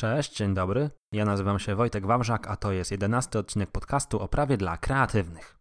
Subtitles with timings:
[0.00, 0.90] Cześć, dzień dobry.
[1.12, 5.58] Ja nazywam się Wojtek Wawrzak, a to jest jedenasty odcinek podcastu o prawie dla kreatywnych.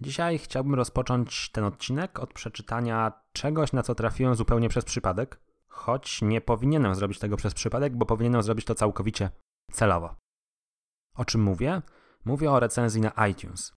[0.00, 6.22] Dzisiaj chciałbym rozpocząć ten odcinek od przeczytania czegoś, na co trafiłem zupełnie przez przypadek, choć
[6.22, 9.30] nie powinienem zrobić tego przez przypadek, bo powinienem zrobić to całkowicie
[9.72, 10.14] celowo.
[11.16, 11.82] O czym mówię?
[12.24, 13.72] Mówię o recenzji na iTunes.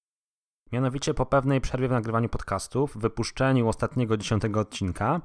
[0.71, 5.21] Mianowicie po pewnej przerwie w nagrywaniu podcastów, wypuszczeniu ostatniego dziesiątego odcinka,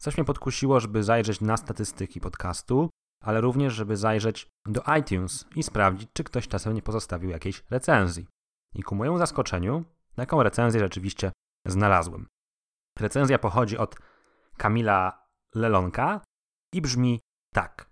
[0.00, 2.90] coś mnie podkusiło, żeby zajrzeć na statystyki podcastu,
[3.22, 8.26] ale również, żeby zajrzeć do iTunes i sprawdzić, czy ktoś czasem nie pozostawił jakiejś recenzji.
[8.74, 11.32] I ku mojemu zaskoczeniu, taką recenzję rzeczywiście
[11.66, 12.26] znalazłem.
[12.98, 13.96] Recenzja pochodzi od
[14.56, 16.20] Kamila Lelonka
[16.72, 17.20] i brzmi
[17.54, 17.90] tak.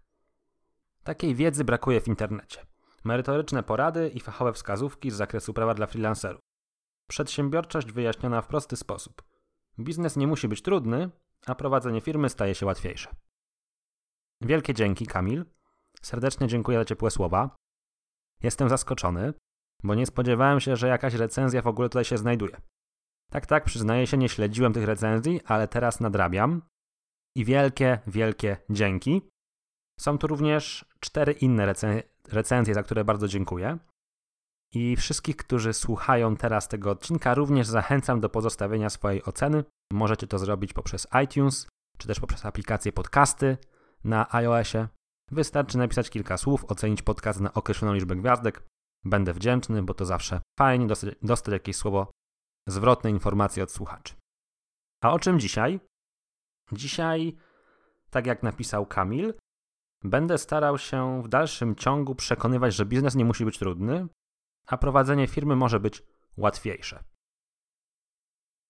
[1.05, 2.67] Takiej wiedzy brakuje w internecie.
[3.05, 6.41] Merytoryczne porady i fachowe wskazówki z zakresu prawa dla freelancerów.
[7.09, 9.23] Przedsiębiorczość wyjaśniona w prosty sposób.
[9.79, 11.11] Biznes nie musi być trudny,
[11.47, 13.11] a prowadzenie firmy staje się łatwiejsze.
[14.43, 15.45] Wielkie dzięki, Kamil.
[16.03, 17.57] Serdecznie dziękuję za ciepłe słowa.
[18.43, 19.35] Jestem zaskoczony,
[19.83, 22.61] bo nie spodziewałem się, że jakaś recenzja w ogóle tutaj się znajduje.
[23.31, 26.63] Tak, tak, przyznaję się, nie śledziłem tych recenzji, ale teraz nadrabiam.
[27.37, 29.23] I wielkie, wielkie dzięki.
[30.01, 33.79] Są tu również cztery inne recen recenzje, za które bardzo dziękuję.
[34.75, 39.65] I wszystkich, którzy słuchają teraz tego odcinka, również zachęcam do pozostawienia swojej oceny.
[39.93, 43.57] Możecie to zrobić poprzez iTunes, czy też poprzez aplikację podcasty
[44.05, 44.89] na iOSie.
[45.31, 48.63] Wystarczy napisać kilka słów, ocenić podcast na określoną liczbę gwiazdek.
[49.05, 52.11] Będę wdzięczny, bo to zawsze fajnie dostać, dostać jakieś słowo
[52.69, 54.15] zwrotne informacje od słuchaczy.
[55.03, 55.81] A o czym dzisiaj?
[56.73, 57.37] Dzisiaj,
[58.11, 59.35] tak jak napisał Kamil,
[60.03, 64.09] będę starał się w dalszym ciągu przekonywać, że biznes nie musi być trudny,
[64.67, 66.03] a prowadzenie firmy może być
[66.37, 67.05] łatwiejsze.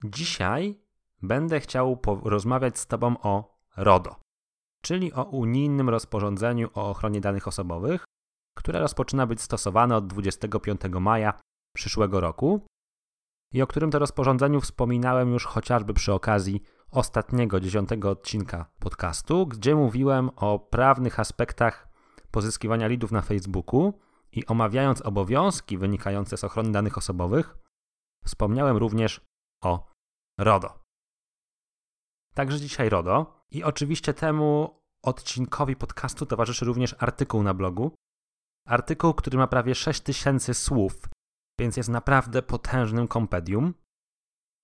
[0.04, 0.80] Dzisiaj
[1.22, 4.16] będę chciał porozmawiać z Tobą o RODO,
[4.82, 8.04] czyli o unijnym rozporządzeniu o ochronie danych osobowych,
[8.58, 11.40] które rozpoczyna być stosowane od 25 maja
[11.76, 12.66] przyszłego roku
[13.54, 19.74] i o którym to rozporządzeniu wspominałem już chociażby przy okazji ostatniego, dziesiątego odcinka podcastu, gdzie
[19.74, 21.88] mówiłem o prawnych aspektach
[22.30, 24.00] pozyskiwania lidów na Facebooku
[24.32, 27.56] i omawiając obowiązki wynikające z ochrony danych osobowych,
[28.24, 29.20] wspomniałem również
[29.62, 29.90] o
[30.38, 30.78] RODO.
[32.34, 37.94] Także dzisiaj RODO i oczywiście temu odcinkowi podcastu towarzyszy również artykuł na blogu.
[38.66, 41.08] Artykuł, który ma prawie 6000 słów,
[41.60, 43.74] więc jest naprawdę potężnym kompedium.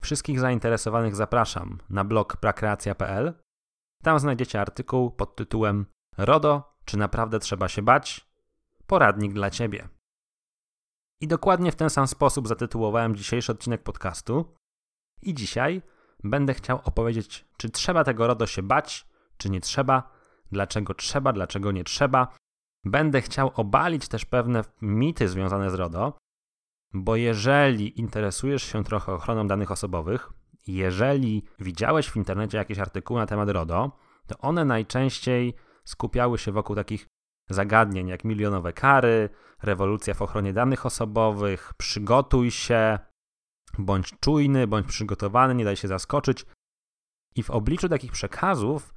[0.03, 3.35] Wszystkich zainteresowanych zapraszam na blog prakreacja.pl.
[4.03, 5.87] Tam znajdziecie artykuł pod tytułem
[6.19, 8.31] RODO, czy naprawdę trzeba się bać?
[8.87, 9.89] Poradnik dla Ciebie.
[11.21, 14.57] I dokładnie w ten sam sposób zatytułowałem dzisiejszy odcinek podcastu.
[15.23, 15.83] I dzisiaj
[16.31, 19.07] będę chciał opowiedzieć, czy trzeba tego RODO się bać,
[19.37, 20.11] czy nie trzeba,
[20.53, 22.29] dlaczego trzeba, dlaczego nie trzeba.
[22.85, 26.19] Będę chciał obalić też pewne mity związane z RODO,
[26.95, 30.31] bo jeżeli interesujesz się trochę ochroną danych osobowych,
[30.67, 35.55] jeżeli widziałeś w internecie jakieś artykuły na temat RODO, to one najczęściej
[35.85, 37.07] skupiały się wokół takich
[37.51, 39.29] zagadnień jak milionowe kary,
[39.63, 42.99] rewolucja w ochronie danych osobowych, przygotuj się,
[43.79, 46.47] bądź czujny, bądź przygotowany, nie daj się zaskoczyć.
[47.35, 48.95] I w obliczu takich przekazów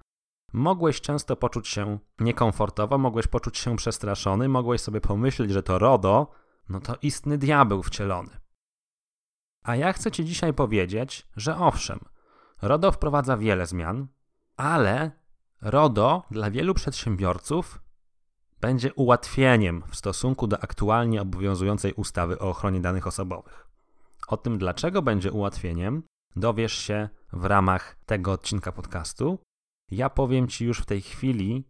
[0.53, 6.31] mogłeś często poczuć się niekomfortowo, mogłeś poczuć się przestraszony, mogłeś sobie pomyśleć, że to RODO
[6.69, 8.40] no to istny diabeł wcielony.
[9.63, 12.00] A ja chcę Ci dzisiaj powiedzieć, że owszem,
[12.62, 14.07] RODO wprowadza wiele zmian,
[14.57, 15.12] ale
[15.62, 17.81] RODO dla wielu przedsiębiorców
[18.62, 23.69] będzie ułatwieniem w stosunku do aktualnie obowiązującej ustawy o ochronie danych osobowych.
[24.29, 26.03] O tym, dlaczego będzie ułatwieniem,
[26.35, 29.40] dowiesz się w ramach tego odcinka podcastu.
[29.91, 31.63] Ja powiem Ci już w tej chwili,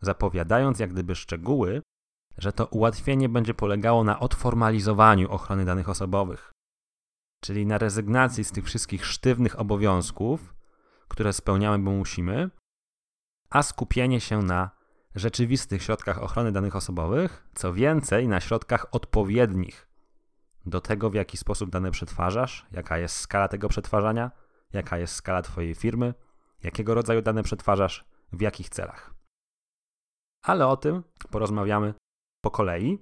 [0.00, 1.82] zapowiadając jak gdyby szczegóły,
[2.38, 6.52] że to ułatwienie będzie polegało na odformalizowaniu ochrony danych osobowych,
[7.40, 10.54] czyli na rezygnacji z tych wszystkich sztywnych obowiązków,
[11.08, 12.50] które spełniamy, bo musimy,
[13.50, 14.70] a skupienie się na
[15.14, 19.91] rzeczywistych środkach ochrony danych osobowych, co więcej, na środkach odpowiednich
[20.66, 24.30] do tego, w jaki sposób dane przetwarzasz, jaka jest skala tego przetwarzania,
[24.72, 26.14] jaka jest skala Twojej firmy,
[26.62, 29.14] jakiego rodzaju dane przetwarzasz, w jakich celach.
[30.44, 31.94] Ale o tym porozmawiamy
[32.44, 32.98] po kolei.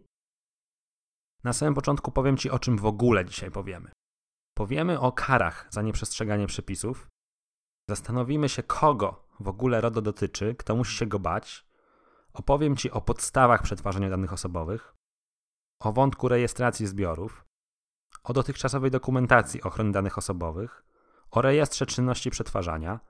[1.44, 3.90] Na samym początku powiem Ci, o czym w ogóle dzisiaj powiemy.
[4.54, 7.08] Powiemy o karach za nieprzestrzeganie przepisów.
[7.88, 11.66] Zastanowimy się, kogo w ogóle RODO dotyczy, kto musi się go bać.
[12.32, 14.94] Opowiem Ci o podstawach przetwarzania danych osobowych,
[15.80, 17.44] o wątku rejestracji zbiorów,
[18.24, 20.82] o dotychczasowej dokumentacji ochrony danych osobowych,
[21.30, 23.00] o rejestrze czynności przetwarzania,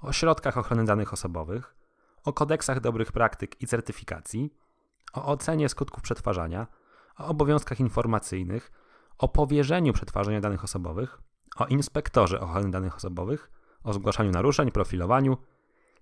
[0.00, 1.74] o środkach ochrony danych osobowych,
[2.24, 4.50] o kodeksach dobrych praktyk i certyfikacji–
[5.12, 6.66] o ocenie skutków przetwarzania,
[7.18, 8.72] o obowiązkach informacyjnych,
[9.18, 11.18] o powierzeniu przetwarzania danych osobowych,
[11.56, 13.50] o inspektorze ochrony danych osobowych,
[13.84, 15.36] o zgłaszaniu naruszeń, profilowaniu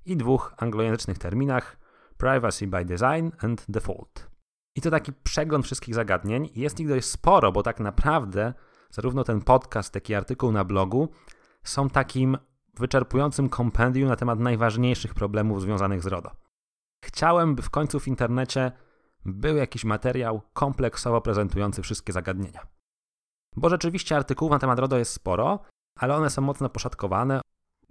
[0.07, 1.77] i dwóch anglojęzycznych terminach
[2.17, 4.36] Privacy by Design and Default.
[4.77, 6.51] I to taki przegląd wszystkich zagadnień.
[6.55, 8.55] Jest ich dość sporo, bo tak naprawdę
[8.91, 11.09] zarówno ten podcast, jak i artykuł na blogu
[11.65, 12.39] są takim
[12.75, 16.31] wyczerpującym kompendium na temat najważniejszych problemów związanych z RODO.
[17.05, 18.73] Chciałem, by w końcu w internecie
[19.25, 22.67] był jakiś materiał kompleksowo prezentujący wszystkie zagadnienia.
[23.57, 25.59] Bo rzeczywiście artykułów na temat RODO jest sporo,
[25.99, 27.41] ale one są mocno poszatkowane.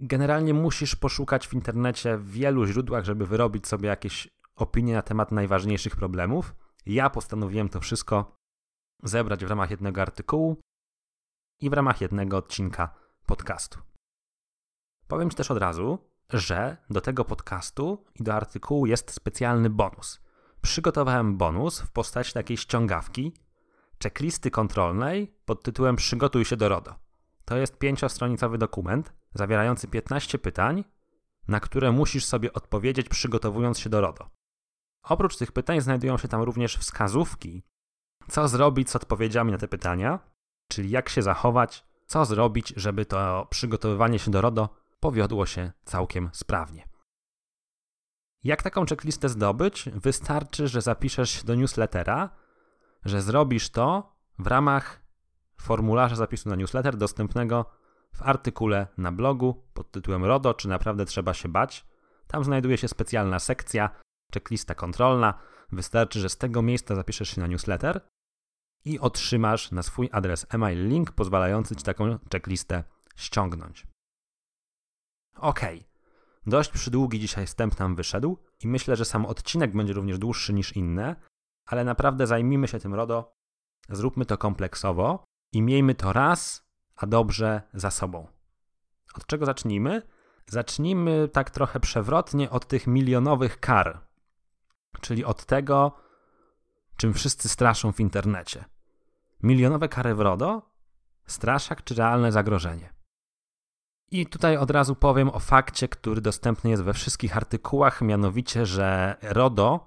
[0.00, 5.32] Generalnie musisz poszukać w internecie w wielu źródłach, żeby wyrobić sobie jakieś opinie na temat
[5.32, 6.54] najważniejszych problemów.
[6.86, 8.36] Ja postanowiłem to wszystko
[9.02, 10.60] zebrać w ramach jednego artykułu
[11.60, 12.94] i w ramach jednego odcinka
[13.26, 13.78] podcastu.
[15.08, 15.98] Powiem Ci też od razu,
[16.30, 20.20] że do tego podcastu i do artykułu jest specjalny bonus.
[20.62, 23.32] Przygotowałem bonus w postaci takiej ściągawki,
[24.02, 26.94] checklisty kontrolnej pod tytułem Przygotuj się do RODO.
[27.44, 30.84] To jest pięciostronicowy dokument zawierający 15 pytań,
[31.48, 34.35] na które musisz sobie odpowiedzieć przygotowując się do RODO.
[35.08, 37.62] Oprócz tych pytań znajdują się tam również wskazówki,
[38.28, 40.18] co zrobić z odpowiedziami na te pytania,
[40.68, 44.68] czyli jak się zachować, co zrobić, żeby to przygotowywanie się do RODO
[45.00, 46.88] powiodło się całkiem sprawnie.
[48.44, 49.88] Jak taką checklistę zdobyć?
[49.94, 52.30] Wystarczy, że zapiszesz się do newslettera,
[53.04, 55.02] że zrobisz to w ramach
[55.60, 57.64] formularza zapisu na newsletter dostępnego
[58.12, 61.86] w artykule na blogu pod tytułem RODO, czy naprawdę trzeba się bać.
[62.26, 63.90] Tam znajduje się specjalna sekcja,
[64.34, 65.34] checklista kontrolna.
[65.72, 68.00] Wystarczy, że z tego miejsca zapiszesz się na newsletter
[68.84, 72.84] i otrzymasz na swój adres e-mail link pozwalający ci taką checklistę
[73.16, 73.86] ściągnąć.
[75.36, 75.60] Ok,
[76.46, 80.76] dość przydługi dzisiaj wstęp nam wyszedł i myślę, że sam odcinek będzie również dłuższy niż
[80.76, 81.16] inne,
[81.66, 83.36] ale naprawdę zajmijmy się tym RODO,
[83.88, 88.26] zróbmy to kompleksowo i miejmy to raz, a dobrze za sobą.
[89.14, 90.02] Od czego zacznijmy?
[90.46, 94.05] Zacznijmy tak trochę przewrotnie od tych milionowych kar,
[95.00, 95.92] czyli od tego,
[96.96, 98.64] czym wszyscy straszą w internecie.
[99.42, 100.62] Milionowe kary w RODO?
[101.26, 102.92] Straszak czy realne zagrożenie?
[104.10, 109.16] I tutaj od razu powiem o fakcie, który dostępny jest we wszystkich artykułach, mianowicie, że
[109.22, 109.86] RODO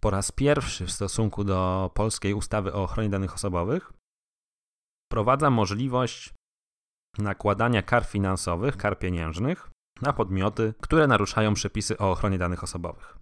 [0.00, 3.92] po raz pierwszy w stosunku do polskiej ustawy o ochronie danych osobowych
[5.06, 6.34] wprowadza możliwość
[7.18, 9.70] nakładania kar finansowych, kar pieniężnych
[10.02, 13.18] na podmioty, które naruszają przepisy o ochronie danych osobowych.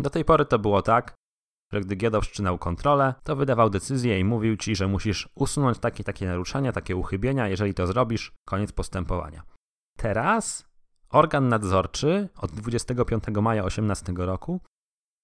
[0.00, 1.14] Do tej pory to było tak,
[1.72, 6.04] że gdy GIODO wszczynał kontrolę, to wydawał decyzję i mówił ci, że musisz usunąć takie
[6.04, 9.42] takie naruszenia, takie uchybienia, jeżeli to zrobisz, koniec postępowania.
[9.96, 10.68] Teraz
[11.10, 14.60] organ nadzorczy od 25 maja 2018 roku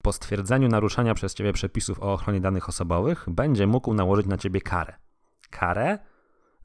[0.02, 4.60] po stwierdzeniu naruszenia przez ciebie przepisów o ochronie danych osobowych będzie mógł nałożyć na ciebie
[4.60, 4.94] karę.
[5.50, 5.98] Karę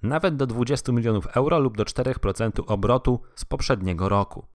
[0.01, 4.45] nawet do 20 milionów euro lub do 4% obrotu z poprzedniego roku.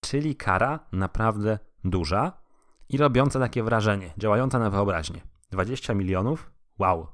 [0.00, 2.43] Czyli kara naprawdę duża,
[2.88, 5.20] i robiąca takie wrażenie, działająca na wyobraźnię.
[5.50, 6.50] 20 milionów?
[6.78, 7.06] Wow,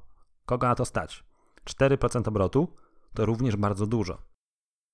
[0.45, 1.23] kogo na to stać?
[1.65, 2.67] 4% obrotu
[3.13, 4.17] to również bardzo dużo.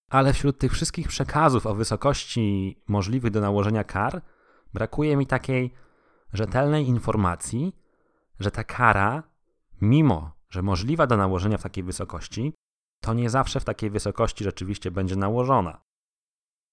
[0.09, 4.21] Ale wśród tych wszystkich przekazów o wysokości możliwych do nałożenia kar,
[4.73, 5.73] brakuje mi takiej
[6.33, 7.75] rzetelnej informacji,
[8.39, 9.23] że ta kara,
[9.81, 12.53] mimo że możliwa do nałożenia w takiej wysokości,
[13.01, 15.81] to nie zawsze w takiej wysokości rzeczywiście będzie nałożona.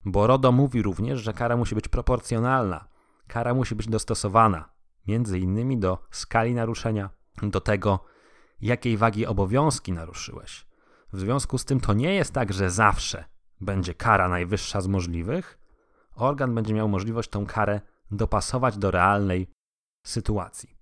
[0.05, 2.89] Bo RODO mówi również, że kara musi być proporcjonalna,
[3.27, 4.75] kara musi być dostosowana
[5.07, 7.11] między innymi do skali naruszenia,
[7.43, 8.05] do tego,
[8.61, 10.67] jakiej wagi obowiązki naruszyłeś.
[11.13, 13.25] W związku z tym to nie jest tak, że zawsze
[13.61, 15.59] będzie kara najwyższa z możliwych.
[16.15, 19.51] Organ będzie miał możliwość tą karę dopasować do realnej
[20.07, 20.77] sytuacji.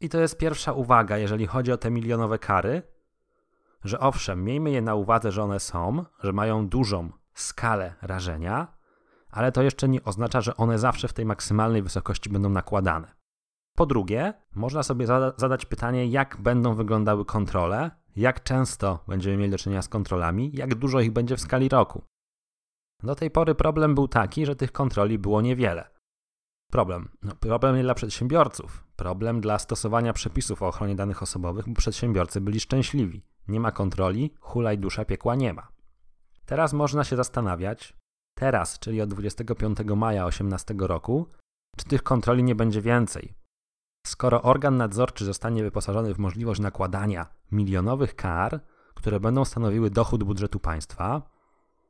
[0.00, 2.82] I to jest pierwsza uwaga, jeżeli chodzi o te milionowe kary,
[3.84, 8.73] że owszem, miejmy je na uwadze, że one są, że mają dużą skalę rażenia,
[9.34, 13.14] ale to jeszcze nie oznacza, że one zawsze w tej maksymalnej wysokości będą nakładane.
[13.76, 19.50] Po drugie, można sobie zada zadać pytanie, jak będą wyglądały kontrole, jak często będziemy mieli
[19.50, 22.02] do czynienia z kontrolami, jak dużo ich będzie w skali roku.
[23.02, 25.90] Do tej pory problem był taki, że tych kontroli było niewiele.
[26.72, 27.08] Problem.
[27.22, 28.84] No, problem nie dla przedsiębiorców.
[28.96, 33.22] Problem dla stosowania przepisów o ochronie danych osobowych, bo przedsiębiorcy byli szczęśliwi.
[33.48, 35.68] Nie ma kontroli, hulaj dusza piekła nie ma.
[36.46, 37.94] Teraz można się zastanawiać,
[38.34, 41.26] teraz, czyli od 25 maja 2018 roku,
[41.76, 43.34] czy tych kontroli nie będzie więcej.
[44.06, 48.60] Skoro organ nadzorczy zostanie wyposażony w możliwość nakładania milionowych kar,
[48.94, 51.22] które będą stanowiły dochód budżetu państwa,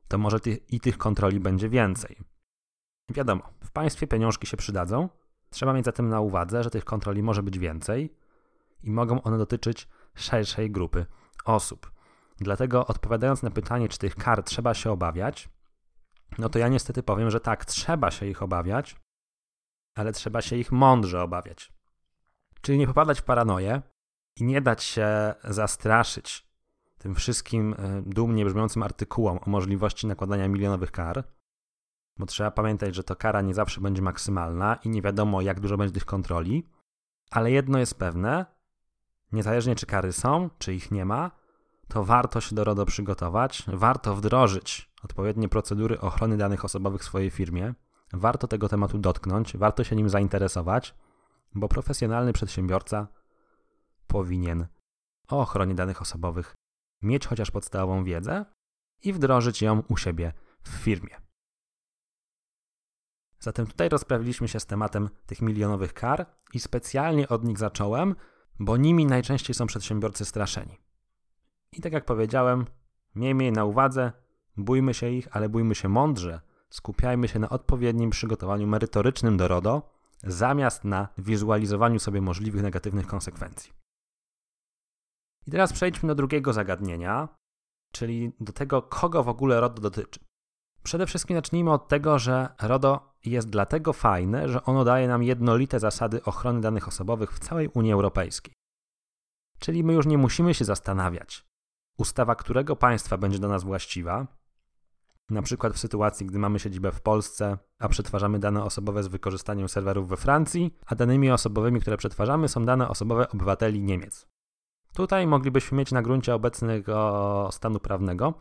[0.09, 2.17] to może ty i tych kontroli będzie więcej.
[3.11, 5.09] Wiadomo, w państwie pieniążki się przydadzą,
[5.55, 8.15] Trzeba mieć zatem na uwadze, że tych kontroli może być więcej
[8.83, 11.07] i mogą one dotyczyć szerszej grupy
[11.45, 11.93] osób.
[12.37, 15.49] Dlatego odpowiadając na pytanie, czy tych kar trzeba się obawiać,
[16.39, 18.97] no to ja niestety powiem, że tak, trzeba się ich obawiać,
[19.95, 21.73] ale trzeba się ich mądrze obawiać.
[22.61, 23.83] Czyli nie popadać w paranoję
[24.37, 26.55] i nie dać się zastraszyć
[27.05, 31.25] tym wszystkim e, dumnie brzmiącym artykułom o możliwości nakładania milionowych kar,
[32.19, 35.77] bo trzeba pamiętać, że to kara nie zawsze będzie maksymalna i nie wiadomo, jak dużo
[35.77, 36.69] będzie tych kontroli,
[37.31, 38.47] ale jedno jest pewne,
[39.33, 41.31] niezależnie czy kary są, czy ich nie ma,
[41.89, 47.31] to warto się do RODO przygotować, warto wdrożyć odpowiednie procedury ochrony danych osobowych w swojej
[47.31, 47.75] firmie,
[48.13, 50.95] warto tego tematu dotknąć, warto się nim zainteresować,
[51.55, 53.07] bo profesjonalny przedsiębiorca
[54.07, 54.67] powinien
[55.29, 56.55] o ochronie danych osobowych
[57.03, 58.45] mieć chociaż podstawową wiedzę
[59.03, 61.17] i wdrożyć ją u siebie w firmie.
[63.41, 68.15] Zatem tutaj rozprawiliśmy się z tematem tych milionowych kar i specjalnie od nich zacząłem,
[68.59, 70.84] bo nimi najczęściej są przedsiębiorcy straszeni.
[71.77, 72.67] I tak jak powiedziałem,
[73.15, 74.13] miejmy je na uwadze,
[74.57, 76.41] bójmy się ich, ale bójmy się mądrze,
[76.71, 79.91] skupiajmy się na odpowiednim przygotowaniu merytorycznym do RODO,
[80.23, 83.73] zamiast na wizualizowaniu sobie możliwych negatywnych konsekwencji.
[85.47, 87.29] I teraz przejdźmy do drugiego zagadnienia,
[87.93, 90.21] czyli do tego, kogo w ogóle RODO dotyczy.
[90.83, 95.81] Przede wszystkim zacznijmy od tego, że RODO jest dlatego fajne, że ono daje nam jednolite
[95.81, 98.55] zasady ochrony danych osobowych w całej Unii Europejskiej.
[99.59, 101.47] Czyli my już nie musimy się zastanawiać,
[101.99, 104.27] ustawa którego państwa będzie do nas właściwa,
[105.31, 109.69] na przykład w sytuacji, gdy mamy siedzibę w Polsce, a przetwarzamy dane osobowe z wykorzystaniem
[109.69, 114.27] serwerów we Francji, a danymi osobowymi, które przetwarzamy, są dane osobowe obywateli Niemiec.
[114.95, 118.35] Tutaj moglibyśmy mieć na gruncie obecnego stanu prawnego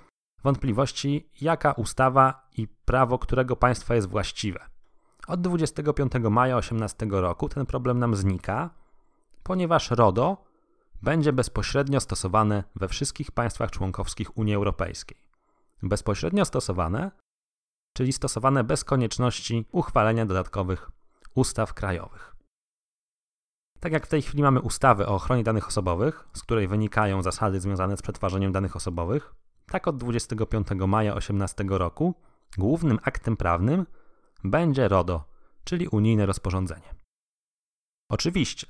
[0.43, 4.59] wątpliwości, jaka ustawa i prawo którego państwa jest właściwe.
[5.27, 8.69] Od 25 maja 2018 roku ten problem nam znika,
[9.43, 10.52] ponieważ RODO
[11.03, 15.17] będzie bezpośrednio stosowane we wszystkich państwach członkowskich Unii Europejskiej.
[15.81, 17.11] Bezpośrednio stosowane,
[17.97, 20.91] czyli stosowane bez konieczności uchwalenia dodatkowych
[21.35, 22.35] ustaw krajowych.
[23.79, 27.59] Tak jak w tej chwili mamy ustawę o ochronie danych osobowych, z której wynikają zasady
[27.59, 32.15] związane z przetwarzaniem danych osobowych, tak od 25 maja 2018 roku
[32.57, 33.85] głównym aktem prawnym
[34.43, 35.23] będzie RODO,
[35.63, 36.95] czyli unijne rozporządzenie.
[38.11, 38.67] Oczywiście,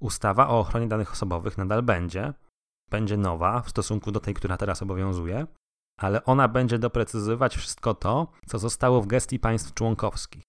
[0.00, 2.34] ustawa o ochronie danych osobowych nadal będzie,
[2.90, 5.46] będzie nowa w stosunku do tej, która teraz obowiązuje,
[6.00, 10.42] ale ona będzie doprecyzować wszystko to, co zostało w gestii państw członkowskich.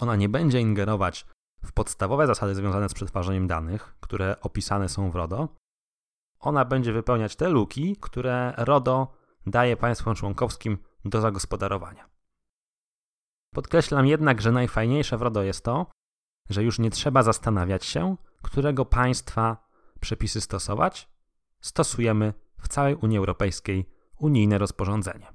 [0.00, 1.26] Ona nie będzie ingerować
[1.64, 5.48] w podstawowe zasady związane z przetwarzaniem danych, które opisane są w RODO.
[6.40, 9.12] Ona będzie wypełniać te luki, które RODO
[9.46, 12.10] daje państwom członkowskim do zagospodarowania.
[13.54, 15.86] Podkreślam jednak, że najfajniejsze w RODO jest to,
[16.50, 19.68] że już nie trzeba zastanawiać się, którego państwa
[20.00, 21.08] przepisy stosować.
[21.60, 25.32] Stosujemy w całej Unii Europejskiej unijne rozporządzenie.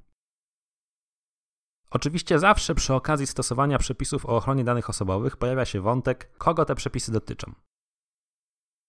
[1.89, 6.75] Oczywiście zawsze przy okazji stosowania przepisów o ochronie danych osobowych pojawia się wątek, kogo te
[6.75, 7.53] przepisy dotyczą.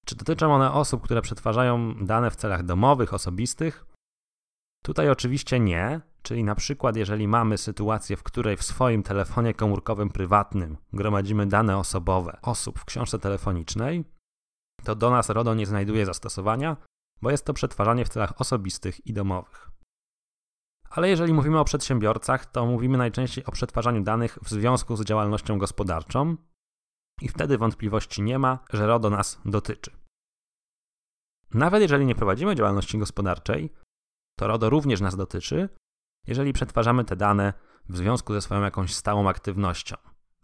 [0.05, 3.87] Czy dotyczą one osób, które przetwarzają dane w celach domowych, osobistych?
[4.83, 10.11] Tutaj oczywiście nie, czyli na przykład jeżeli mamy sytuację, w której w swoim telefonie komórkowym
[10.11, 14.05] prywatnym gromadzimy dane osobowe osób w książce telefonicznej,
[14.85, 16.77] to do nas RODO nie znajduje zastosowania,
[17.23, 19.71] bo jest to przetwarzanie w celach osobistych i domowych.
[20.91, 25.59] Ale jeżeli mówimy o przedsiębiorcach, to mówimy najczęściej o przetwarzaniu danych w związku z działalnością
[25.59, 26.37] gospodarczą
[27.23, 29.91] i wtedy wątpliwości nie ma, że RODO nas dotyczy.
[31.55, 33.73] Nawet jeżeli nie prowadzimy działalności gospodarczej,
[34.39, 35.69] to RODO również nas dotyczy,
[36.27, 37.53] jeżeli przetwarzamy te dane
[37.89, 39.97] w związku ze swoją jakąś stałą aktywnością.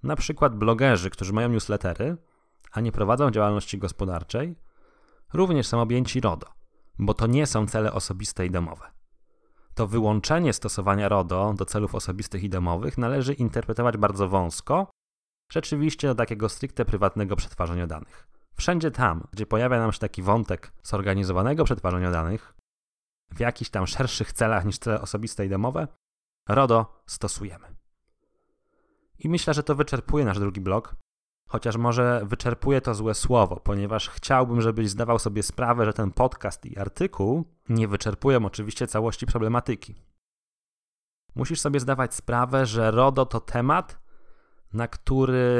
[0.02, 2.16] Na przykład blogerzy, którzy mają newslettery,
[2.72, 4.56] a nie prowadzą działalności gospodarczej,
[5.32, 6.46] również są objęci RODO,
[6.98, 9.02] bo to nie są cele osobiste i domowe
[9.74, 14.90] to wyłączenie stosowania RODO do celów osobistych i domowych należy interpretować bardzo wąsko,
[15.52, 18.28] rzeczywiście do takiego stricte prywatnego przetwarzania danych.
[18.54, 22.54] Wszędzie tam, gdzie pojawia nam się taki wątek zorganizowanego przetwarzania danych,
[23.34, 25.88] w jakichś tam szerszych celach niż cele osobiste i domowe,
[26.48, 27.66] RODO stosujemy.
[29.18, 30.96] I myślę, że to wyczerpuje nasz drugi blok,
[31.48, 36.66] chociaż może wyczerpuje to złe słowo, ponieważ chciałbym, żebyś zdawał sobie sprawę, że ten podcast
[36.66, 40.02] i artykuł nie wyczerpują oczywiście całości problematyki.
[41.34, 44.00] Musisz sobie zdawać sprawę, że RODO to temat,
[44.72, 45.56] na który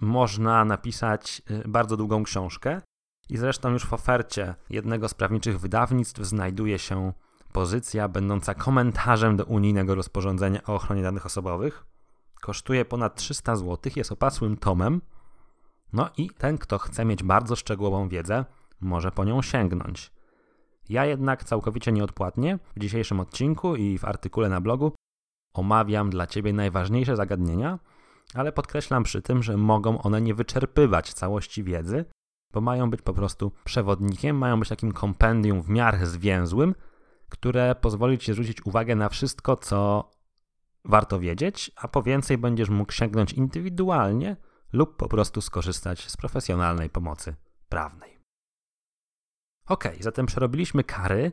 [0.00, 2.80] można napisać y, bardzo długą książkę.
[3.28, 7.12] I zresztą już w ofercie jednego z prawniczych wydawnictw znajduje się
[7.52, 11.84] pozycja będąca komentarzem do unijnego rozporządzenia o ochronie danych osobowych.
[12.40, 15.00] Kosztuje ponad 300 zł, jest opasłym tomem
[15.92, 18.44] No i ten, kto chce mieć bardzo szczegółową wiedzę,
[18.80, 20.12] może po nią sięgnąć.
[20.88, 24.92] Ja jednak całkowicie nieodpłatnie w dzisiejszym odcinku i w artykule na blogu
[25.54, 27.78] omawiam dla Ciebie najważniejsze zagadnienia,
[28.34, 32.04] ale podkreślam przy tym, że mogą one nie wyczerpywać całości wiedzy,
[32.54, 36.74] bo mają być po prostu przewodnikiem, mają być takim kompendium w miarę zwięzłym,
[37.28, 40.10] które pozwoli Ci zwrócić uwagę na wszystko, co
[40.84, 44.36] warto wiedzieć, a po więcej będziesz mógł sięgnąć indywidualnie
[44.72, 47.36] lub po prostu skorzystać z profesjonalnej pomocy
[47.68, 48.18] prawnej.
[49.68, 51.32] Ok, zatem przerobiliśmy kary,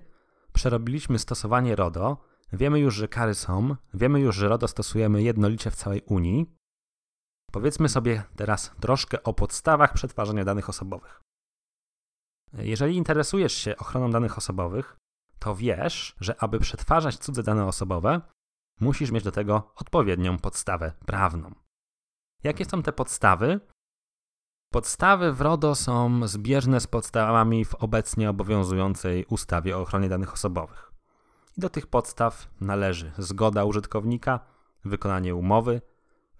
[0.54, 2.18] przerobiliśmy stosowanie RODO,
[2.54, 6.61] wiemy już, że kary są, wiemy już, że RODO stosujemy jednolicie w całej Unii.
[7.51, 11.22] Powiedzmy sobie teraz troszkę o podstawach przetwarzania danych osobowych.
[12.53, 14.98] Jeżeli interesujesz się ochroną danych osobowych,
[15.39, 18.22] to wiesz, że aby przetwarzać cudze dane osobowe,
[18.79, 21.51] musisz mieć do tego odpowiednią podstawę prawną.
[22.43, 23.60] Jakie są te podstawy?
[24.74, 30.91] Podstawy w RODO są zbieżne z podstawami w obecnie obowiązującej ustawie o ochronie danych osobowych.
[31.58, 34.39] I do tych podstaw należy zgoda użytkownika,
[34.86, 35.81] wykonanie umowy,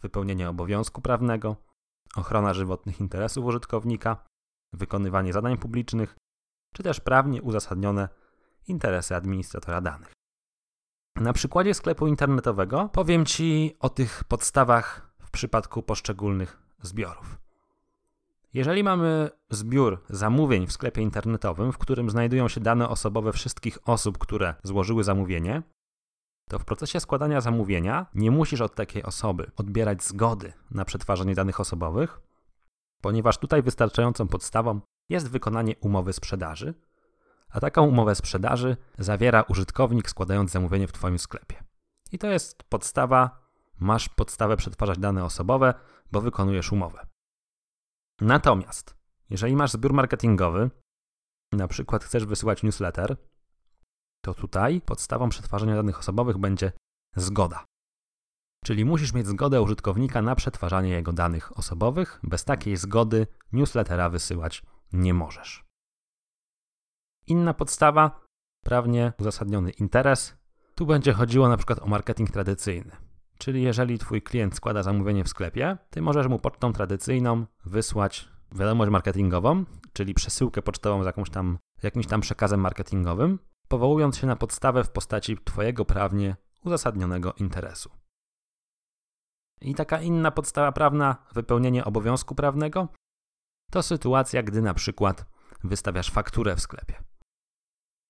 [0.02, 1.56] wypełnienie obowiązku prawnego,
[2.16, 4.26] ochrona żywotnych interesów użytkownika,
[4.74, 6.16] wykonywanie zadań publicznych,
[6.74, 8.10] czy też prawnie uzasadnione
[8.68, 10.12] interesy administratora danych.
[11.16, 17.38] Na przykładzie sklepu internetowego powiem Ci o tych podstawach w przypadku poszczególnych zbiorów.
[18.54, 24.18] Jeżeli mamy zbiór zamówień w sklepie internetowym, w którym znajdują się dane osobowe wszystkich osób,
[24.18, 25.62] które złożyły zamówienie,
[26.52, 31.60] to w procesie składania zamówienia nie musisz od takiej osoby odbierać zgody na przetwarzanie danych
[31.60, 32.22] osobowych,
[33.02, 36.74] ponieważ tutaj wystarczającą podstawą jest wykonanie umowy sprzedaży,
[37.50, 41.64] a taką umowę sprzedaży zawiera użytkownik składając zamówienie w Twoim sklepie.
[42.12, 43.48] I to jest podstawa,
[43.80, 45.74] masz podstawę przetwarzać dane osobowe,
[46.12, 47.06] bo wykonujesz umowę.
[48.22, 48.96] Natomiast,
[49.30, 50.70] jeżeli masz zbiór marketingowy,
[51.52, 53.18] na przykład chcesz wysyłać newsletter,
[54.22, 56.72] to tutaj podstawą przetwarzania danych osobowych będzie
[57.16, 57.66] zgoda.
[58.66, 62.20] Czyli musisz mieć zgodę użytkownika na przetwarzanie jego danych osobowych.
[62.24, 65.66] Bez takiej zgody newslettera wysyłać nie możesz.
[67.28, 68.26] Inna podstawa,
[68.64, 70.38] prawnie uzasadniony interes.
[70.76, 72.92] Tu będzie chodziło na przykład o marketing tradycyjny.
[73.38, 78.92] Czyli jeżeli twój klient składa zamówienie w sklepie, ty możesz mu pocztą tradycyjną wysłać wiadomość
[78.92, 83.40] marketingową, czyli przesyłkę pocztową z jakąś tam, jakimś tam przekazem marketingowym,
[83.72, 87.90] powołując się na podstawę w postaci twojego prawnie uzasadnionego interesu.
[89.62, 92.88] I taka inna podstawa prawna, wypełnienie obowiązku prawnego,
[93.72, 95.26] to sytuacja, gdy na przykład
[95.64, 97.04] wystawiasz fakturę w sklepie.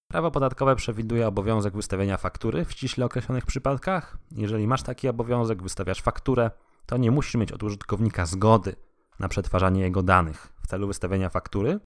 [0.07, 4.17] Prawo podatkowe przewiduje obowiązek wystawienia faktury w ściśle określonych przypadkach.
[4.31, 6.51] Jeżeli masz taki obowiązek, wystawiasz fakturę,
[6.85, 8.75] to nie musisz mieć od użytkownika zgody
[9.19, 11.79] na przetwarzanie jego danych w celu wystawienia faktury,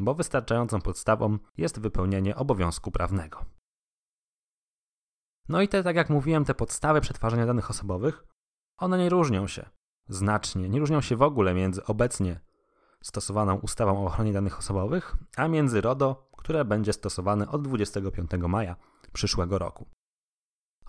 [0.00, 3.44] bo wystarczającą podstawą jest wypełnienie obowiązku prawnego.
[5.48, 8.24] No i te, tak jak mówiłem, te podstawy przetwarzania danych osobowych,
[8.78, 9.70] one nie różnią się
[10.08, 12.40] znacznie, nie różnią się w ogóle między obecnie
[13.02, 18.76] stosowaną ustawą o ochronie danych osobowych, a między RODO, które będzie stosowane od 25 maja
[19.12, 19.86] przyszłego roku.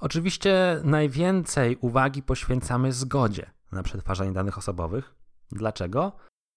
[0.02, 5.16] Oczywiście najwięcej uwagi poświęcamy zgodzie na przetwarzanie danych osobowych.
[5.52, 6.12] Dlaczego?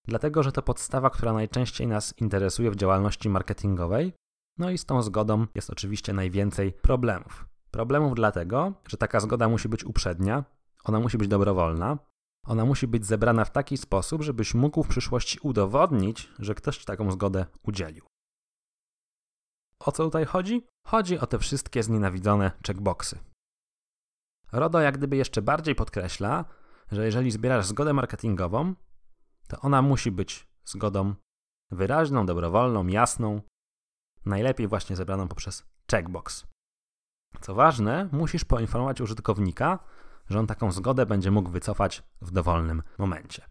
[0.05, 4.13] Dlatego, że to podstawa, która najczęściej nas interesuje w działalności marketingowej,
[4.59, 7.49] no i z tą zgodą jest oczywiście najwięcej problemów.
[7.71, 10.45] Problemów dlatego, że taka zgoda musi być uprzednia,
[10.85, 11.99] ona musi być dobrowolna,
[12.47, 16.85] ona musi być zebrana w taki sposób, żebyś mógł w przyszłości udowodnić, że ktoś ci
[16.85, 18.05] taką zgodę udzielił.
[19.79, 20.67] O co tutaj chodzi?
[20.87, 23.19] Chodzi o te wszystkie znienawidzone checkboxy.
[24.53, 26.45] RODO jak gdyby jeszcze bardziej podkreśla,
[26.93, 28.75] że jeżeli zbierasz zgodę marketingową,
[29.49, 31.15] to ona musi być zgodą
[31.71, 33.41] wyraźną, dobrowolną, jasną,
[34.27, 36.47] najlepiej właśnie zebraną poprzez checkbox.
[37.41, 39.79] Co ważne, musisz poinformować użytkownika,
[40.29, 43.47] że on taką zgodę będzie mógł wycofać w dowolnym momencie.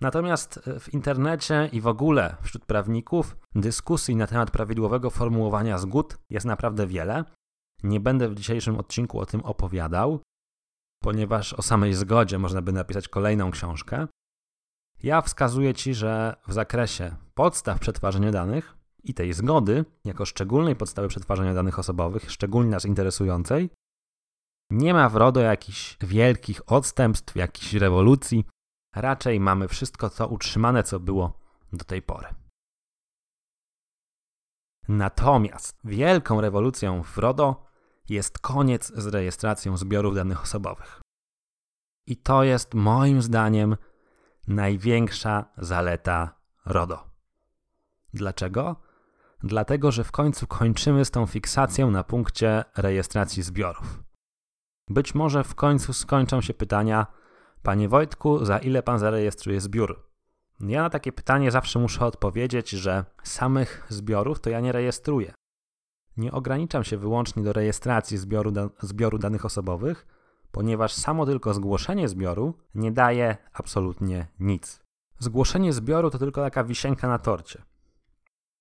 [0.00, 6.46] Natomiast w internecie i w ogóle wśród prawników dyskusji na temat prawidłowego formułowania zgód jest
[6.46, 7.24] naprawdę wiele.
[7.82, 10.20] Nie będę w dzisiejszym odcinku o tym opowiadał,
[11.02, 14.06] ponieważ o samej zgodzie można by napisać kolejną książkę.
[15.02, 21.08] Ja wskazuję Ci, że w zakresie podstaw przetwarzania danych i tej zgody, jako szczególnej podstawy
[21.08, 23.70] przetwarzania danych osobowych, szczególnie nas interesującej,
[24.70, 28.44] nie ma w RODO jakichś wielkich odstępstw, jakichś rewolucji.
[28.94, 31.38] Raczej mamy wszystko to utrzymane, co było
[31.72, 32.28] do tej pory.
[34.88, 37.66] Natomiast wielką rewolucją w RODO
[38.08, 41.00] jest koniec z rejestracją zbiorów danych osobowych.
[42.06, 43.76] I to jest moim zdaniem
[44.50, 46.34] największa zaleta
[46.66, 47.04] RODO.
[48.14, 48.76] Dlaczego?
[49.42, 54.02] Dlatego, że w końcu kończymy z tą fiksacją na punkcie rejestracji zbiorów.
[54.88, 57.06] Być może w końcu skończą się pytania:
[57.62, 60.10] Panie Wojtku, za ile pan zarejestruje zbiór?
[60.60, 65.34] Ja na takie pytanie zawsze muszę odpowiedzieć, że samych zbiorów to ja nie rejestruję.
[66.16, 70.06] Nie ograniczam się wyłącznie do rejestracji zbioru, da zbioru danych osobowych,
[70.52, 74.80] ponieważ samo tylko zgłoszenie zbioru nie daje absolutnie nic.
[75.18, 77.62] Zgłoszenie zbioru to tylko taka wisienka na torcie.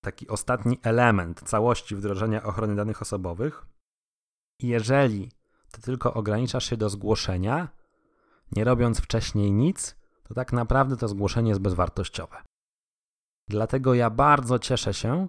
[0.02, 3.65] Taki ostatni element całości wdrożenia ochrony danych osobowych.
[4.60, 5.32] I jeżeli
[5.71, 7.67] ty tylko ograniczasz się do zgłoszenia,
[8.52, 12.43] nie robiąc wcześniej nic, to tak naprawdę to zgłoszenie jest bezwartościowe.
[13.47, 15.28] Dlatego ja bardzo cieszę się,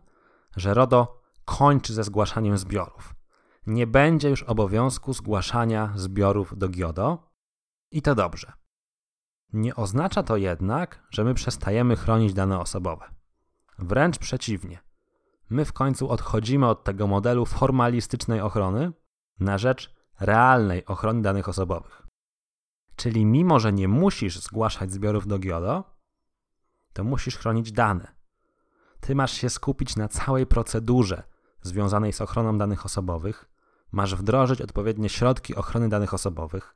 [0.57, 3.20] że RODO kończy ze zgłaszaniem zbiorów.
[3.67, 7.31] Nie będzie już obowiązku zgłaszania zbiorów do GIODO
[7.91, 8.53] i to dobrze.
[9.53, 13.05] Nie oznacza to jednak, że my przestajemy chronić dane osobowe.
[13.79, 14.79] Wręcz przeciwnie.
[15.51, 18.93] My w końcu odchodzimy od tego modelu formalistycznej ochrony
[19.41, 22.03] na rzecz realnej ochrony danych osobowych.
[22.97, 25.85] Czyli mimo, że nie musisz zgłaszać zbiorów do GIODO,
[26.93, 28.15] to musisz chronić dane.
[29.01, 31.23] Ty masz się skupić na całej procedurze
[31.63, 33.50] związanej z ochroną danych osobowych,
[33.93, 36.75] masz wdrożyć odpowiednie środki ochrony danych osobowych,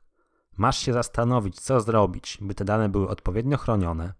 [0.57, 4.13] masz się zastanowić, co zrobić, by te dane były odpowiednio chronione,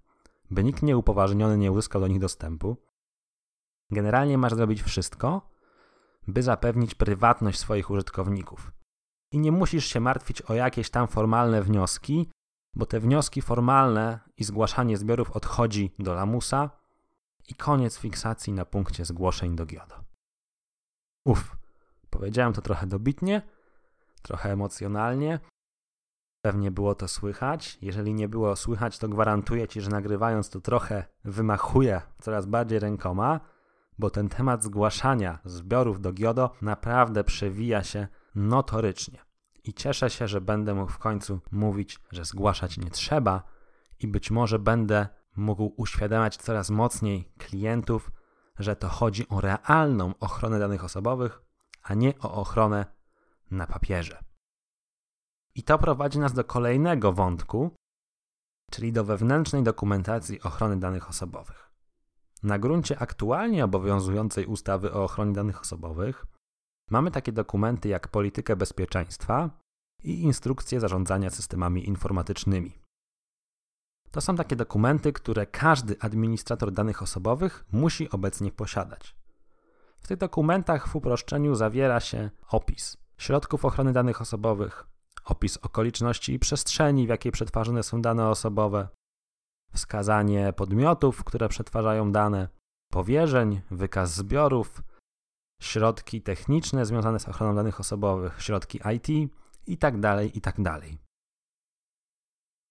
[0.51, 2.77] by nikt nieupoważniony nie uzyskał do nich dostępu.
[3.91, 5.49] Generalnie masz zrobić wszystko,
[6.27, 8.71] by zapewnić prywatność swoich użytkowników
[9.31, 12.29] i nie musisz się martwić o jakieś tam formalne wnioski,
[12.73, 16.69] bo te wnioski formalne i zgłaszanie zbiorów odchodzi do lamusa
[17.47, 19.95] i koniec fiksacji na punkcie zgłoszeń do GIODO.
[21.25, 21.57] Uf,
[22.15, 23.41] powiedziałem to trochę dobitnie,
[24.21, 25.39] trochę emocjonalnie.
[26.41, 27.77] Pewnie było to słychać.
[27.81, 33.39] Jeżeli nie było słychać, to gwarantuję Ci, że nagrywając to trochę wymachuję coraz bardziej rękoma,
[33.99, 39.19] bo ten temat zgłaszania zbiorów do GIODO naprawdę przewija się notorycznie.
[39.63, 43.43] I cieszę się, że będę mógł w końcu mówić, że zgłaszać nie trzeba
[43.99, 48.11] i być może będę mógł uświadamiać coraz mocniej klientów,
[48.59, 51.44] że to chodzi o realną ochronę danych osobowych,
[51.85, 52.85] a nie o ochronę
[53.51, 54.23] na papierze.
[55.55, 57.71] I to prowadzi nas do kolejnego wątku,
[58.71, 61.71] czyli do wewnętrznej dokumentacji ochrony danych osobowych.
[62.43, 66.25] Na gruncie aktualnie obowiązującej ustawy o ochronie danych osobowych
[66.89, 69.49] Mamy takie dokumenty jak politykę bezpieczeństwa
[70.03, 72.79] i instrukcje zarządzania systemami informatycznymi.
[74.11, 79.15] To są takie dokumenty, które każdy administrator danych osobowych musi obecnie posiadać.
[80.05, 84.87] W tych dokumentach w uproszczeniu zawiera się opis środków ochrony danych osobowych,
[85.25, 88.87] opis okoliczności i przestrzeni, w jakiej przetwarzane są dane osobowe,
[89.73, 92.47] wskazanie podmiotów, które przetwarzają dane,
[92.91, 94.83] powierzeń, wykaz zbiorów,
[95.61, 99.31] środki techniczne związane z ochroną danych osobowych, środki IT
[99.67, 100.01] itd.
[100.01, 100.63] Tak itd.
[100.63, 100.83] Tak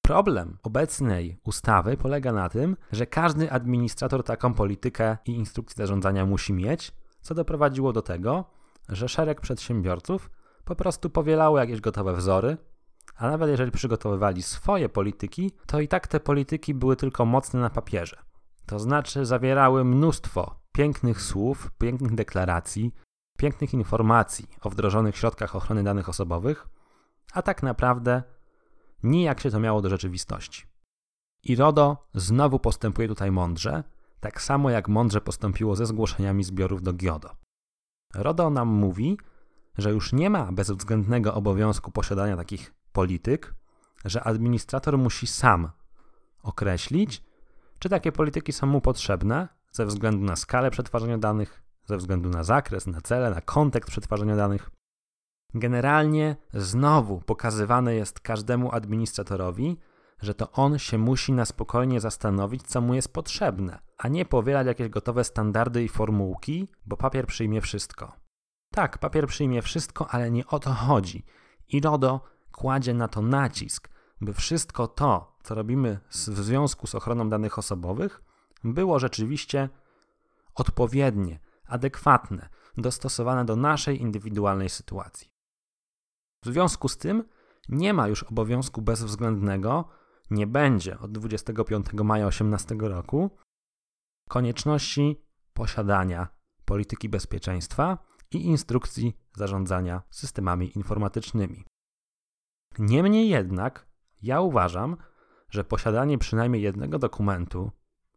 [0.04, 6.52] Problem obecnej ustawy polega na tym, że każdy administrator taką politykę i instrukcję zarządzania musi
[6.52, 6.92] mieć,
[7.24, 8.44] co doprowadziło do tego,
[8.88, 10.30] że szereg przedsiębiorców
[10.64, 12.56] po prostu powielało jakieś gotowe wzory,
[13.16, 17.70] a nawet jeżeli przygotowywali swoje polityki, to i tak te polityki były tylko mocne na
[17.70, 18.16] papierze.
[18.66, 22.94] To znaczy zawierały mnóstwo pięknych słów, pięknych deklaracji,
[23.38, 26.68] pięknych informacji o wdrożonych środkach ochrony danych osobowych,
[27.32, 28.22] a tak naprawdę
[29.02, 30.66] nijak się to miało do rzeczywistości.
[31.42, 33.84] I RODO znowu postępuje tutaj mądrze,
[34.24, 37.30] tak samo jak mądrze postąpiło ze zgłoszeniami zbiorów do GIODO.
[38.14, 39.18] RODO nam mówi,
[39.78, 43.54] że już nie ma bezwzględnego obowiązku posiadania takich polityk,
[44.04, 45.70] że administrator musi sam
[46.42, 47.22] określić,
[47.78, 52.44] czy takie polityki są mu potrzebne ze względu na skalę przetwarzania danych, ze względu na
[52.44, 54.70] zakres, na cele, na kontekst przetwarzania danych.
[55.54, 59.76] Generalnie znowu pokazywane jest każdemu administratorowi,
[60.24, 64.66] że to on się musi na spokojnie zastanowić, co mu jest potrzebne, a nie powielać
[64.66, 68.12] jakieś gotowe standardy i formułki, bo papier przyjmie wszystko.
[68.70, 71.24] Tak, papier przyjmie wszystko, ale nie o to chodzi.
[71.68, 72.20] I RODO
[72.52, 73.88] kładzie na to nacisk,
[74.20, 78.22] by wszystko to, co robimy w związku z ochroną danych osobowych,
[78.64, 79.68] było rzeczywiście
[80.54, 85.30] odpowiednie, adekwatne, dostosowane do naszej indywidualnej sytuacji.
[86.42, 87.24] W związku z tym
[87.68, 89.88] nie ma już obowiązku bezwzględnego,
[90.30, 93.30] nie będzie od 25 maja 2018 roku
[94.28, 96.28] konieczności posiadania
[96.64, 97.98] polityki bezpieczeństwa
[98.30, 101.64] i instrukcji zarządzania systemami informatycznymi.
[102.78, 103.86] Niemniej jednak,
[104.22, 104.96] ja uważam,
[105.50, 107.70] że posiadanie przynajmniej jednego dokumentu,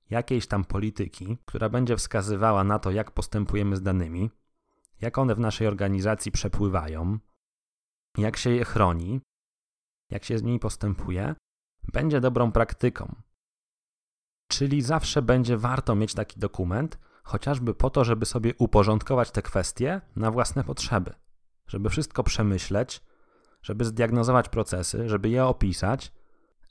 [0.09, 4.29] jakiejś tam polityki, która będzie wskazywała na to, jak postępujemy z danymi,
[5.01, 7.19] jak one w naszej organizacji przepływają,
[8.17, 9.21] jak się je chroni,
[10.09, 11.35] jak się z nimi postępuje,
[11.93, 13.15] będzie dobrą praktyką.
[14.47, 20.01] Czyli zawsze będzie warto mieć taki dokument, chociażby po to, żeby sobie uporządkować te kwestie
[20.15, 21.13] na własne potrzeby,
[21.67, 23.03] żeby wszystko przemyśleć,
[23.61, 26.11] żeby zdiagnozować procesy, żeby je opisać,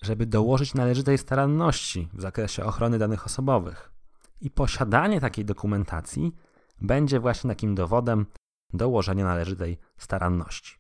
[0.03, 3.93] żeby dołożyć należytej staranności w zakresie ochrony danych osobowych.
[4.41, 6.37] I posiadanie takiej dokumentacji
[6.81, 8.27] będzie właśnie takim dowodem
[8.73, 10.79] dołożenia należytej staranności.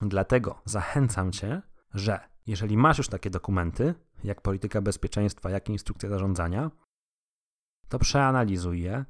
[0.00, 1.62] Dlatego zachęcam Cię,
[1.94, 6.70] że jeżeli masz już takie dokumenty, jak polityka bezpieczeństwa, jak instrukcja zarządzania,
[7.88, 9.04] to przeanalizuj je,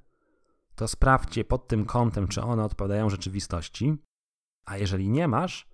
[0.75, 3.97] to sprawdź je pod tym kątem, czy one odpowiadają rzeczywistości,
[4.67, 5.69] a jeżeli nie masz,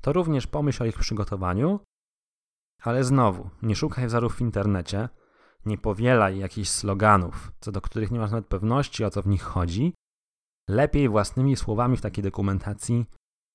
[0.00, 1.80] to również pomyśl o ich przygotowaniu,
[2.82, 5.08] ale znowu, nie szukaj wzorów w internecie,
[5.66, 9.42] nie powielaj jakichś sloganów, co do których nie masz nawet pewności, o co w nich
[9.42, 9.94] chodzi.
[10.68, 13.06] Lepiej własnymi słowami w takiej dokumentacji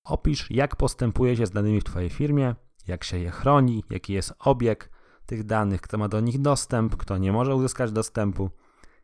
[0.05, 2.55] opisz, jak postępuje się z danymi w Twojej firmie,
[2.87, 4.89] jak się je chroni, jaki jest obieg
[5.25, 8.49] tych danych, kto ma do nich dostęp, kto nie może uzyskać dostępu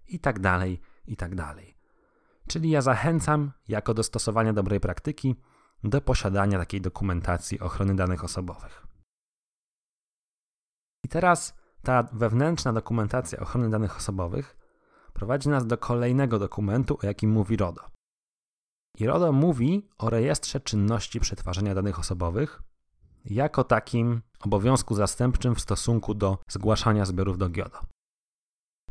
[0.08, 1.78] i tak dalej, i tak dalej.
[2.48, 5.36] Czyli ja zachęcam, jako do stosowania dobrej praktyki,
[5.84, 8.88] do posiadania takiej dokumentacji ochrony danych osobowych.
[11.04, 14.58] I teraz ta wewnętrzna dokumentacja ochrony danych osobowych
[15.13, 17.82] prowadzi nas do kolejnego dokumentu, o jakim mówi RODO.
[19.00, 22.62] I RODO mówi o rejestrze czynności przetwarzania danych osobowych
[23.30, 27.80] jako takim obowiązku zastępczym w stosunku do zgłaszania zbiorów do GIODO.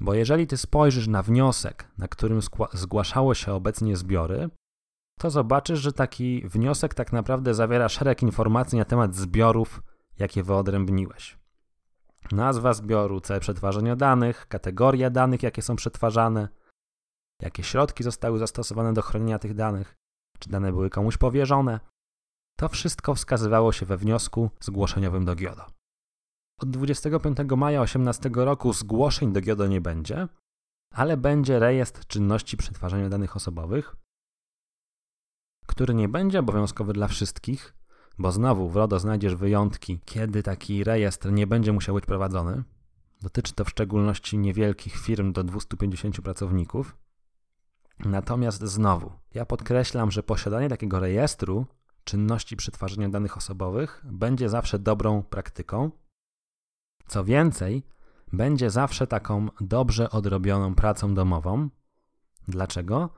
[0.01, 2.41] Bo jeżeli ty spojrzysz na wniosek, na którym
[2.73, 4.51] zgłaszało się obecnie zbiory,
[5.21, 9.83] to zobaczysz, że taki wniosek tak naprawdę zawiera szereg informacji na temat zbiorów,
[10.19, 11.39] jakie wyodrębniłeś.
[12.33, 16.49] Nazwa zbioru, cel przetwarzania danych, kategoria danych, jakie są przetwarzane,
[17.43, 19.95] jakie środki zostały zastosowane do chronienia tych danych,
[20.39, 21.81] czy dane były komuś powierzone.
[22.57, 25.67] To wszystko wskazywało się we wniosku zgłoszeniowym do GIODO.
[26.61, 30.29] Od 25 maja 2018 roku zgłoszeń do GIODO nie będzie,
[30.95, 33.97] ale będzie rejestr czynności przetwarzania danych osobowych,
[35.67, 37.75] który nie będzie obowiązkowy dla wszystkich,
[38.19, 42.65] bo znowu w RODO znajdziesz wyjątki, kiedy taki rejestr nie będzie musiał być prowadzony.
[43.23, 46.97] Dotyczy to w szczególności niewielkich firm do 250 pracowników.
[47.99, 51.67] Natomiast znowu, ja podkreślam, że posiadanie takiego rejestru
[52.07, 55.91] czynności przetwarzania danych osobowych będzie zawsze dobrą praktyką.
[57.07, 57.83] Co więcej,
[58.33, 61.69] będzie zawsze taką dobrze odrobioną pracą domową.
[62.49, 63.11] Dlaczego?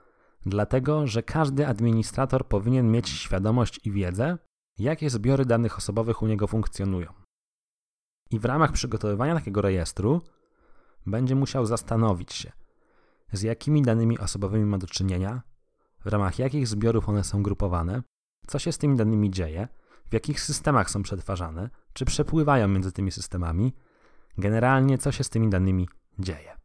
[0.47, 4.39] Dlatego, że każdy administrator powinien mieć świadomość i wiedzę,
[4.79, 7.13] jakie zbiory danych osobowych u niego funkcjonują.
[8.31, 10.21] I w ramach przygotowywania takiego rejestru
[11.07, 12.53] będzie musiał zastanowić się,
[13.33, 15.43] z jakimi danymi osobowymi ma do czynienia,
[16.05, 18.03] w ramach jakich zbiorów one są grupowane,
[18.49, 19.69] co się z tymi danymi dzieje,
[20.11, 23.75] w jakich systemach są przetwarzane, czy przepływają między tymi systemami,
[24.39, 26.57] generalnie co się z tymi danymi dzieje.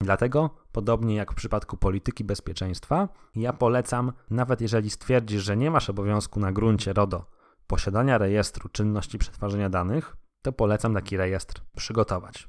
[0.00, 5.90] Dlatego, podobnie jak w przypadku polityki bezpieczeństwa, ja polecam, nawet jeżeli stwierdzisz, że nie masz
[5.90, 7.26] obowiązku na gruncie RODO
[7.66, 12.48] posiadania rejestru czynności przetwarzania danych, to polecam taki rejestr przygotować.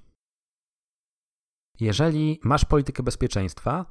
[1.80, 3.86] Jeżeli masz politykę bezpieczeństwa,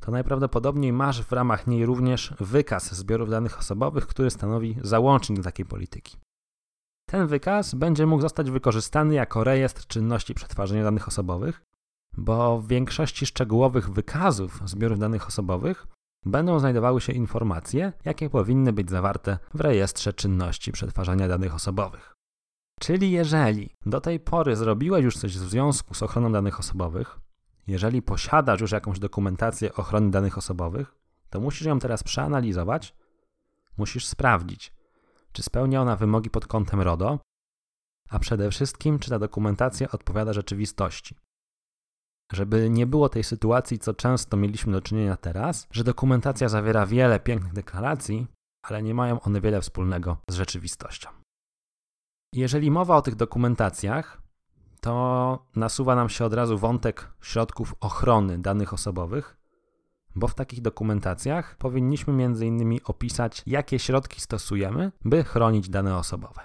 [0.00, 5.44] to najprawdopodobniej masz w ramach niej również wykaz zbiorów danych osobowych, który stanowi załącznik do
[5.44, 6.16] takiej polityki.
[7.08, 11.62] Ten wykaz będzie mógł zostać wykorzystany jako rejestr czynności przetwarzania danych osobowych,
[12.16, 15.86] bo w większości szczegółowych wykazów zbiorów danych osobowych
[16.24, 22.14] będą znajdowały się informacje, jakie powinny być zawarte w rejestrze czynności przetwarzania danych osobowych.
[22.80, 27.20] Czyli jeżeli do tej pory zrobiłeś już coś w związku z ochroną danych osobowych,
[27.66, 30.94] jeżeli posiadasz już jakąś dokumentację ochrony danych osobowych,
[31.30, 32.94] to musisz ją teraz przeanalizować,
[33.78, 34.72] musisz sprawdzić,
[35.32, 37.18] czy spełnia ona wymogi pod kątem RODO,
[38.10, 41.16] a przede wszystkim, czy ta dokumentacja odpowiada rzeczywistości.
[42.32, 47.20] Żeby nie było tej sytuacji, co często mieliśmy do czynienia teraz, że dokumentacja zawiera wiele
[47.20, 48.26] pięknych deklaracji,
[48.62, 51.08] ale nie mają one wiele wspólnego z rzeczywistością.
[52.32, 54.25] Jeżeli mowa o tych dokumentacjach,
[54.86, 59.36] to nasuwa nam się od razu wątek środków ochrony danych osobowych,
[60.14, 62.78] bo w takich dokumentacjach powinniśmy m.in.
[62.84, 66.40] opisać, jakie środki stosujemy, by chronić dane osobowe.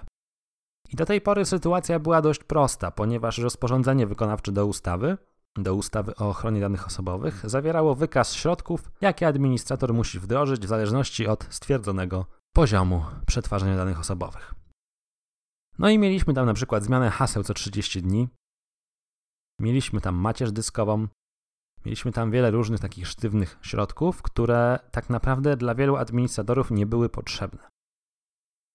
[0.92, 5.16] I do tej pory sytuacja była dość prosta, ponieważ rozporządzenie wykonawcze do ustawy
[5.56, 11.26] do ustawy o ochronie danych osobowych zawierało wykaz środków, jakie administrator musi wdrożyć w zależności
[11.26, 14.61] od stwierdzonego poziomu przetwarzania danych osobowych.
[15.82, 18.28] No i mieliśmy tam na przykład zmianę haseł co 30 dni.
[19.60, 21.08] Mieliśmy tam macierz dyskową.
[21.84, 27.08] Mieliśmy tam wiele różnych takich sztywnych środków, które tak naprawdę dla wielu administratorów nie były
[27.08, 27.68] potrzebne.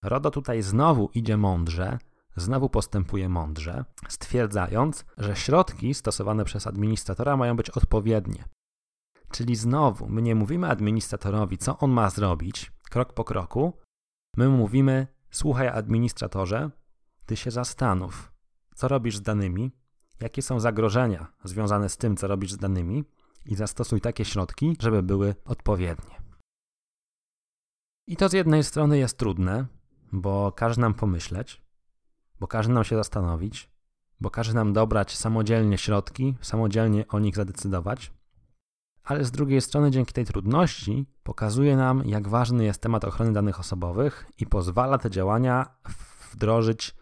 [0.04, 2.00] RODO tutaj znowu idzie mądrze,
[2.36, 8.46] znowu postępuje mądrze, stwierdzając, że środki stosowane przez administratora mają być odpowiednie.
[9.32, 13.74] Czyli znowu, my nie mówimy administratorowi, co on ma zrobić, krok po kroku.
[14.38, 16.72] My mówimy, słuchaj, administratorze,
[17.28, 18.32] ty się zastanów,
[18.76, 19.72] co robisz z danymi,
[20.20, 23.04] jakie są zagrożenia związane z tym, co robisz z danymi,
[23.48, 26.22] i zastosuj takie środki, żeby były odpowiednie.
[28.08, 29.66] I to z jednej strony jest trudne,
[30.12, 31.62] bo każe nam pomyśleć,
[32.40, 33.70] bo każe nam się zastanowić,
[34.20, 38.14] bo każe nam dobrać samodzielnie środki, samodzielnie o nich zadecydować,
[39.04, 43.60] ale z drugiej strony dzięki tej trudności pokazuje nam, jak ważny jest temat ochrony danych
[43.60, 45.76] osobowych i pozwala te działania
[46.32, 46.96] wdrożyć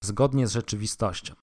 [0.00, 1.34] zgodnie z rzeczywistością.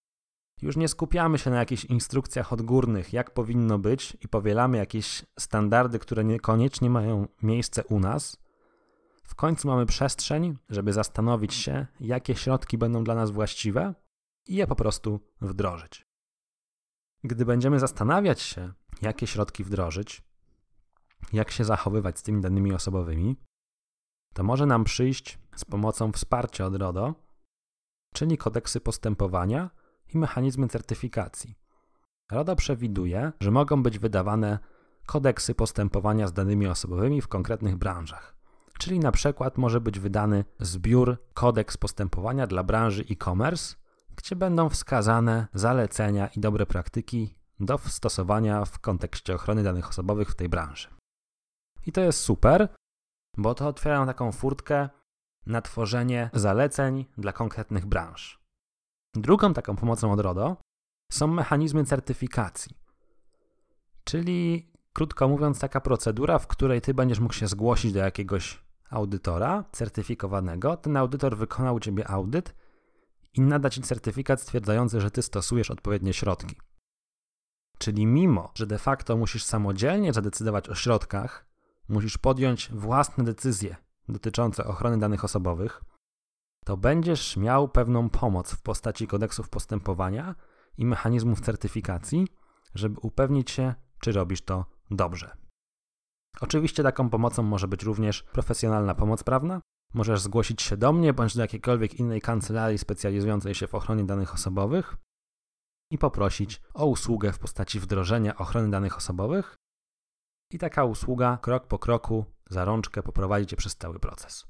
[0.62, 6.00] Już nie skupiamy się na jakichś instrukcjach odgórnych, jak powinno być, i powielamy jakieś standardy,
[6.00, 8.38] które niekoniecznie mają miejsce u nas.
[9.24, 13.94] W końcu mamy przestrzeń, żeby zastanowić się, jakie środki będą dla nas właściwe
[14.48, 16.06] i je po prostu wdrożyć.
[17.24, 20.22] Gdy będziemy zastanawiać się, jakie środki wdrożyć,
[21.34, 23.36] jak się zachowywać z tymi danymi osobowymi,
[24.34, 27.25] to może nam przyjść z pomocą wsparcia od RODO,
[28.15, 29.69] czyli kodeksy postępowania
[30.13, 31.56] i mechanizmy certyfikacji.
[32.32, 34.60] RODO przewiduje, że mogą być wydawane
[35.06, 38.36] kodeksy postępowania z danymi osobowymi w konkretnych branżach.
[38.80, 43.75] Czyli na przykład może być wydany zbiór kodeks postępowania dla branży e-commerce,
[44.15, 50.36] gdzie będą wskazane zalecenia i dobre praktyki do stosowania w kontekście ochrony danych osobowych w
[50.36, 50.88] tej branży.
[51.86, 52.67] I to jest super,
[53.38, 54.89] bo to otwiera taką furtkę
[55.45, 58.45] na tworzenie zaleceń dla konkretnych branż.
[59.13, 60.58] Drugą taką pomocą od RODO
[61.12, 62.77] są mechanizmy certyfikacji,
[64.03, 69.63] czyli krótko mówiąc, taka procedura, w której ty będziesz mógł się zgłosić do jakiegoś audytora
[69.71, 70.77] certyfikowanego.
[70.77, 72.55] Ten audytor wykonał u ciebie audyt
[73.34, 76.55] i nada ci certyfikat stwierdzający, że ty stosujesz odpowiednie środki.
[77.77, 81.45] Czyli mimo, że de facto musisz samodzielnie zadecydować o środkach,
[81.89, 83.75] musisz podjąć własne decyzje
[84.10, 85.82] dotyczące ochrony danych osobowych,
[86.65, 90.36] to będziesz miał pewną pomoc w postaci kodeksów postępowania
[90.78, 92.28] i mechanizmów certyfikacji,
[92.76, 95.38] żeby upewnić się, czy robisz to dobrze.
[96.41, 99.62] Oczywiście taką pomocą może być również profesjonalna pomoc prawna.
[99.94, 104.34] Możesz zgłosić się do mnie bądź do jakiejkolwiek innej kancelarii specjalizującej się w ochronie danych
[104.34, 104.98] osobowych
[105.91, 109.56] i poprosić o usługę w postaci wdrożenia ochrony danych osobowych.
[110.52, 114.47] I taka usługa krok po kroku za rączkę poprowadzi cię przez cały proces.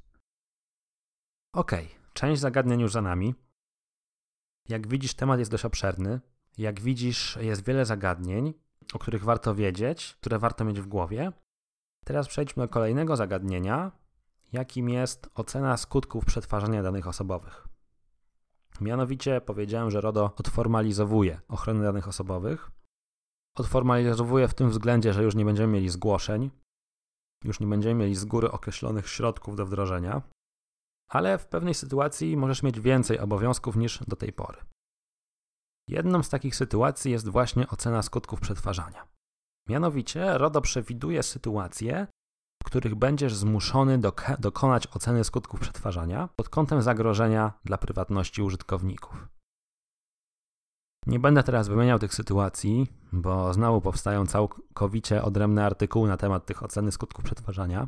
[1.54, 1.72] Ok,
[2.14, 3.36] część zagadnień już za nami.
[4.70, 6.22] Jak widzisz, temat jest dość obszerny.
[6.58, 8.54] Jak widzisz, jest wiele zagadnień,
[8.94, 11.32] o których warto wiedzieć, które warto mieć w głowie.
[12.06, 13.92] Teraz przejdźmy do kolejnego zagadnienia,
[14.54, 17.68] jakim jest ocena skutków przetwarzania danych osobowych.
[18.82, 22.72] Mianowicie powiedziałem, że RODO odformalizowuje ochronę danych osobowych.
[23.56, 26.52] Odformalizowuje w tym względzie, że już nie będziemy mieli zgłoszeń,
[27.46, 30.22] już nie będziemy mieli z góry określonych środków do wdrożenia,
[31.10, 34.58] ale w pewnej sytuacji możesz mieć więcej obowiązków niż do tej pory.
[35.90, 39.08] Jedną z takich sytuacji jest właśnie ocena skutków przetwarzania.
[39.70, 42.08] Mianowicie RODO przewiduje sytuacje,
[42.64, 49.35] w których będziesz zmuszony do, dokonać oceny skutków przetwarzania pod kątem zagrożenia dla prywatności użytkowników.
[51.08, 56.64] Nie będę teraz wymieniał tych sytuacji, bo znowu powstają całkowicie odrębne artykuły na temat tych
[56.64, 57.88] oceny skutków przetwarzania.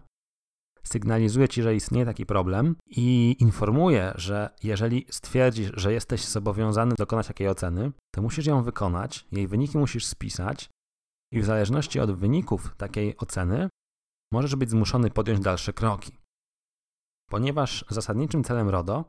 [0.84, 7.27] Sygnalizuję Ci, że istnieje taki problem i informuję, że jeżeli stwierdzisz, że jesteś zobowiązany dokonać
[7.27, 10.69] takiej oceny, to musisz ją wykonać, jej wyniki musisz spisać
[11.32, 13.69] i w zależności od wyników takiej oceny
[14.32, 16.17] możesz być zmuszony podjąć dalsze kroki.
[17.30, 19.06] Ponieważ zasadniczym celem RODO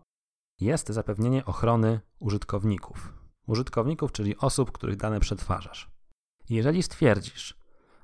[0.61, 3.18] jest zapewnienie ochrony użytkowników.
[3.49, 5.91] Użytkowników, czyli osób, których dane przetwarzasz.
[6.51, 7.59] Jeżeli stwierdzisz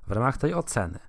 [0.07, 0.99] w ramach tej oceny,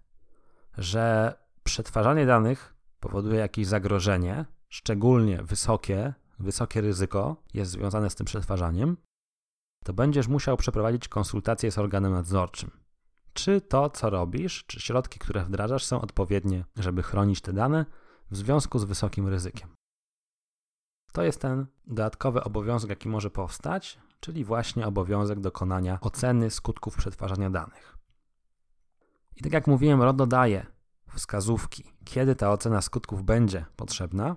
[0.79, 1.35] że
[1.65, 8.97] przetwarzanie danych powoduje jakieś zagrożenie, szczególnie wysokie, wysokie ryzyko jest związane z tym przetwarzaniem,
[9.85, 12.87] to będziesz musiał przeprowadzić konsultację z organem nadzorczym
[13.37, 17.87] czy to, co robisz, czy środki, które wdrażasz, są odpowiednie, żeby chronić te dane
[18.31, 19.69] w związku z wysokim ryzykiem.
[21.13, 27.51] To jest ten dodatkowy obowiązek, jaki może powstać, czyli właśnie obowiązek dokonania oceny skutków przetwarzania
[27.51, 27.99] danych.
[29.37, 30.67] I tak jak mówiłem, RODO daje
[31.15, 34.37] wskazówki, kiedy ta ocena skutków będzie potrzebna,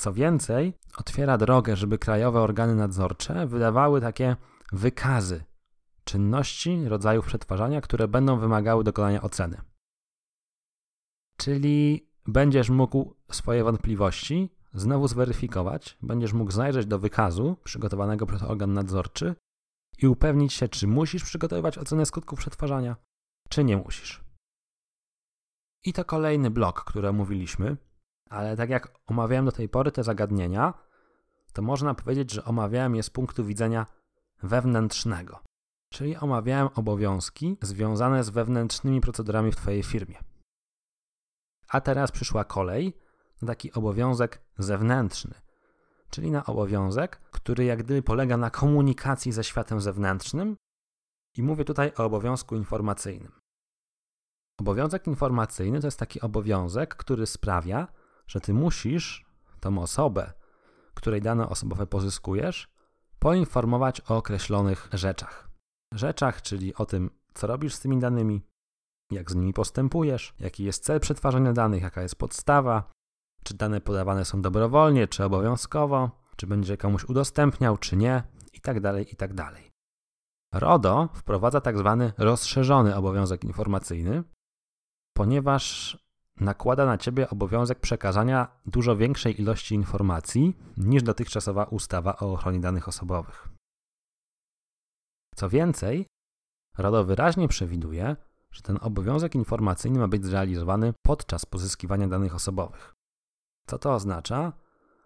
[0.00, 4.36] Co więcej, otwiera drogę, żeby krajowe organy nadzorcze wydawały takie
[4.72, 5.44] wykazy
[6.04, 9.60] czynności, rodzajów przetwarzania, które będą wymagały dokonania oceny.
[11.36, 18.72] Czyli będziesz mógł swoje wątpliwości znowu zweryfikować, będziesz mógł zajrzeć do wykazu przygotowanego przez organ
[18.72, 19.34] nadzorczy
[19.98, 22.96] i upewnić się, czy musisz przygotowywać ocenę skutków przetwarzania,
[23.48, 24.24] czy nie musisz.
[25.84, 27.76] I to kolejny blok, który omówiliśmy,
[28.30, 30.74] ale tak jak omawiałem do tej pory te zagadnienia,
[31.52, 33.86] to można powiedzieć, że omawiałem je z punktu widzenia
[34.42, 35.40] wewnętrznego,
[35.92, 40.18] czyli omawiałem obowiązki związane z wewnętrznymi procedurami w Twojej firmie.
[41.68, 42.98] A teraz przyszła kolej
[43.42, 45.34] na taki obowiązek zewnętrzny,
[46.10, 50.56] czyli na obowiązek, który jak gdyby polega na komunikacji ze światem zewnętrznym
[51.36, 53.32] i mówię tutaj o obowiązku informacyjnym.
[54.60, 57.88] Obowiązek informacyjny to jest taki obowiązek, który sprawia,
[58.26, 59.26] że ty musisz
[59.60, 60.32] tą osobę,
[60.94, 62.68] której dane osobowe pozyskujesz,
[63.18, 65.48] poinformować o określonych rzeczach.
[65.94, 68.42] Rzeczach, czyli o tym, co robisz z tymi danymi,
[69.10, 72.90] jak z nimi postępujesz, jaki jest cel przetwarzania danych, jaka jest podstawa,
[73.42, 78.22] czy dane podawane są dobrowolnie, czy obowiązkowo, czy będzie komuś udostępniał, czy nie,
[78.54, 78.80] itd.
[78.80, 79.34] Tak itd.
[79.34, 79.68] Tak
[80.54, 84.22] RODO wprowadza tak zwany rozszerzony obowiązek informacyjny,
[85.16, 85.98] ponieważ
[86.40, 92.88] nakłada na ciebie obowiązek przekazania dużo większej ilości informacji niż dotychczasowa ustawa o ochronie danych
[92.88, 93.48] osobowych.
[95.34, 96.06] Co więcej,
[96.78, 98.16] RODO wyraźnie przewiduje,
[98.50, 102.97] że ten obowiązek informacyjny ma być zrealizowany podczas pozyskiwania danych osobowych.
[103.68, 104.52] Co to oznacza?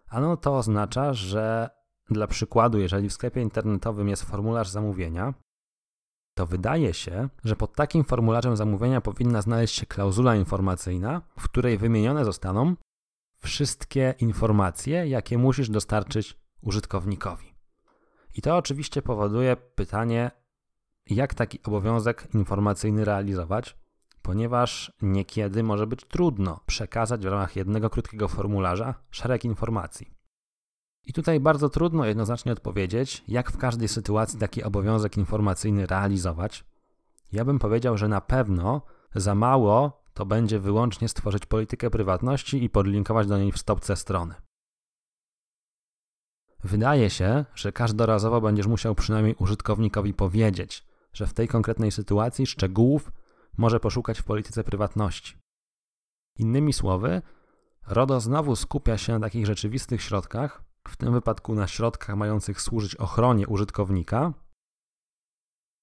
[0.09, 1.71] Ano to oznacza, że
[2.11, 5.35] dla przykładu, jeżeli w sklepie internetowym jest formularz zamówienia,
[6.35, 11.79] to wydaje się, że pod takim formularzem zamówienia powinna znaleźć się klauzula informacyjna, w której
[11.79, 12.77] wymienione zostaną
[13.43, 17.55] wszystkie informacje, jakie musisz dostarczyć użytkownikowi.
[18.35, 20.31] I to oczywiście powoduje pytanie,
[21.07, 23.82] jak taki obowiązek informacyjny realizować,
[24.23, 30.11] ponieważ niekiedy może być trudno przekazać w ramach jednego krótkiego formularza szereg informacji.
[31.07, 36.64] I tutaj bardzo trudno jednoznacznie odpowiedzieć, jak w każdej sytuacji taki obowiązek informacyjny realizować.
[37.33, 38.83] Ja bym powiedział, że na pewno
[39.14, 44.35] za mało to będzie wyłącznie stworzyć politykę prywatności i podlinkować do niej w stopce strony.
[46.64, 53.12] Wydaje się, że każdorazowo będziesz musiał przynajmniej użytkownikowi powiedzieć, że w tej konkretnej sytuacji szczegółów
[53.59, 55.36] może poszukać w polityce prywatności.
[56.38, 57.22] Innymi słowy,
[57.86, 62.96] RODO znowu skupia się na takich rzeczywistych środkach, w tym wypadku na środkach mających służyć
[62.96, 64.32] ochronie użytkownika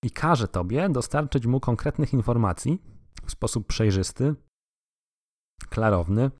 [0.03, 2.81] i każe Tobie dostarczyć mu konkretnych informacji
[3.25, 4.35] w sposób przejrzysty,
[5.69, 6.31] klarowny,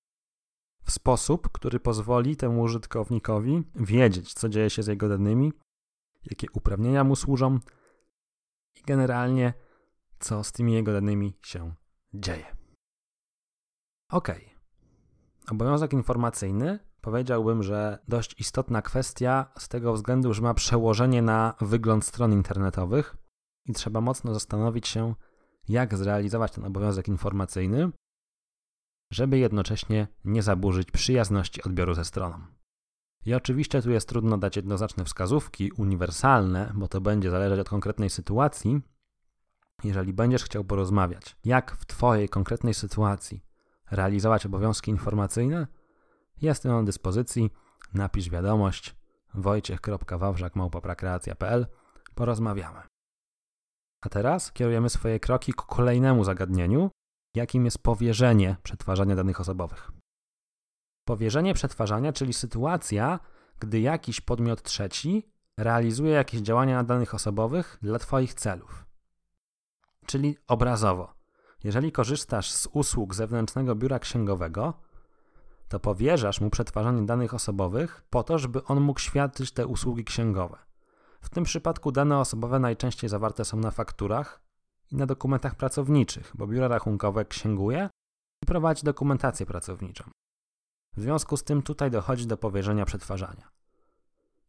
[0.84, 5.54] w sposób, który pozwoli temu użytkownikowi wiedzieć, co dzieje się z jego danymi,
[6.24, 7.60] jakie uprawnienia mu służą
[8.76, 9.54] i generalnie,
[10.20, 11.74] co z tymi jego danymi się
[12.14, 12.56] dzieje.
[14.12, 14.32] Ok.
[15.52, 22.06] Obowiązek informacyjny powiedziałbym, że dość istotna kwestia z tego względu, że ma przełożenie na wygląd
[22.06, 23.18] stron internetowych
[23.66, 25.16] i trzeba mocno zastanowić się,
[25.68, 27.92] jak zrealizować ten obowiązek informacyjny,
[29.12, 32.42] żeby jednocześnie nie zaburzyć przyjazności odbioru ze stroną.
[33.26, 38.10] I oczywiście tu jest trudno dać jednoznaczne wskazówki uniwersalne, bo to będzie zależeć od konkretnej
[38.10, 38.82] sytuacji.
[39.84, 43.44] Jeżeli będziesz chciał porozmawiać, jak w Twojej konkretnej sytuacji
[43.92, 45.68] realizować obowiązki informacyjne,
[46.42, 47.50] Jestem na dyspozycji.
[47.94, 48.96] Napisz wiadomość
[49.34, 51.68] wojciech.wawrzak.małpaprakreacja.pl
[52.16, 52.82] Porozmawiamy.
[54.02, 56.92] A teraz kierujemy swoje kroki ku kolejnemu zagadnieniu,
[57.36, 59.92] jakim jest powierzenie przetwarzania danych osobowych.
[61.08, 63.20] Powierzenie przetwarzania, czyli sytuacja,
[63.60, 68.89] gdy jakiś podmiot trzeci realizuje jakieś działania na danych osobowych dla Twoich celów.
[70.10, 71.14] Czyli obrazowo,
[71.64, 74.74] jeżeli korzystasz z usług zewnętrznego biura księgowego,
[75.68, 80.58] to powierzasz mu przetwarzanie danych osobowych po to, żeby on mógł świadczyć te usługi księgowe.
[81.22, 84.42] W tym przypadku dane osobowe najczęściej zawarte są na fakturach
[84.92, 87.90] i na dokumentach pracowniczych, bo biuro rachunkowe księguje
[88.44, 90.04] i prowadzi dokumentację pracowniczą.
[90.98, 93.50] W związku z tym tutaj dochodzi do powierzenia przetwarzania.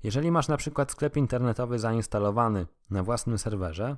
[0.03, 3.97] Jeżeli masz na przykład sklep internetowy zainstalowany na własnym serwerze,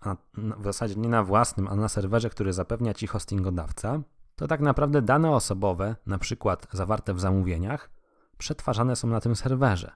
[0.00, 4.00] a w zasadzie nie na własnym, a na serwerze, który zapewnia ci hostingodawca,
[4.36, 7.90] to tak naprawdę dane osobowe, na przykład zawarte w zamówieniach,
[8.38, 9.92] przetwarzane są na tym serwerze.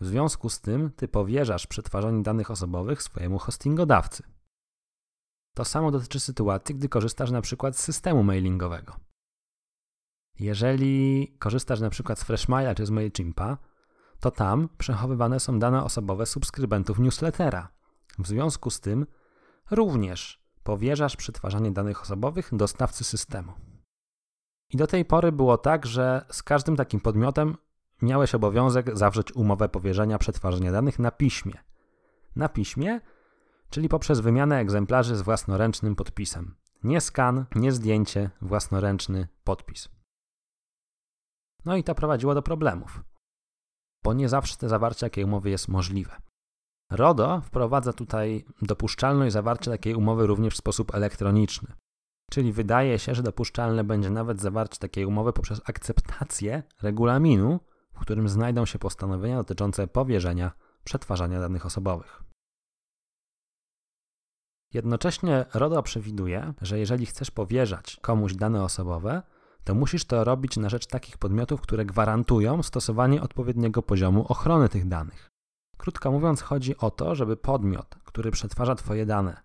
[0.00, 4.22] W związku z tym ty powierzasz przetwarzanie danych osobowych swojemu hostingodawcy.
[5.54, 8.96] To samo dotyczy sytuacji, gdy korzystasz na przykład z systemu mailingowego.
[10.38, 13.58] Jeżeli korzystasz na przykład z Freshmaila czy z MailChimpa,
[14.20, 17.68] to tam przechowywane są dane osobowe subskrybentów newslettera.
[18.18, 19.06] W związku z tym
[19.72, 23.52] również powierzasz przetwarzanie danych osobowych dostawcy systemu.
[24.70, 27.56] I do tej pory było tak, że z każdym takim podmiotem
[28.02, 31.54] miałeś obowiązek zawrzeć umowę powierzenia przetwarzania danych na piśmie.
[32.36, 33.00] Na piśmie,
[33.70, 36.54] czyli poprzez wymianę egzemplarzy z własnoręcznym podpisem.
[36.84, 39.88] Nie skan, nie zdjęcie, własnoręczny podpis.
[41.64, 43.02] No i to prowadziło do problemów,
[44.02, 46.16] bo nie zawsze te zawarcie takiej umowy jest możliwe.
[46.92, 51.72] RODO wprowadza tutaj dopuszczalność zawarcia takiej umowy również w sposób elektroniczny.
[52.30, 57.60] Czyli wydaje się, że dopuszczalne będzie nawet zawarcie takiej umowy poprzez akceptację regulaminu,
[57.94, 60.52] w którym znajdą się postanowienia dotyczące powierzenia
[60.84, 62.22] przetwarzania danych osobowych.
[64.74, 69.22] Jednocześnie RODO przewiduje, że jeżeli chcesz powierzać komuś dane osobowe,
[69.64, 74.88] to musisz to robić na rzecz takich podmiotów, które gwarantują stosowanie odpowiedniego poziomu ochrony tych
[74.88, 75.31] danych.
[75.82, 79.42] Krótko mówiąc, chodzi o to, żeby podmiot, który przetwarza Twoje dane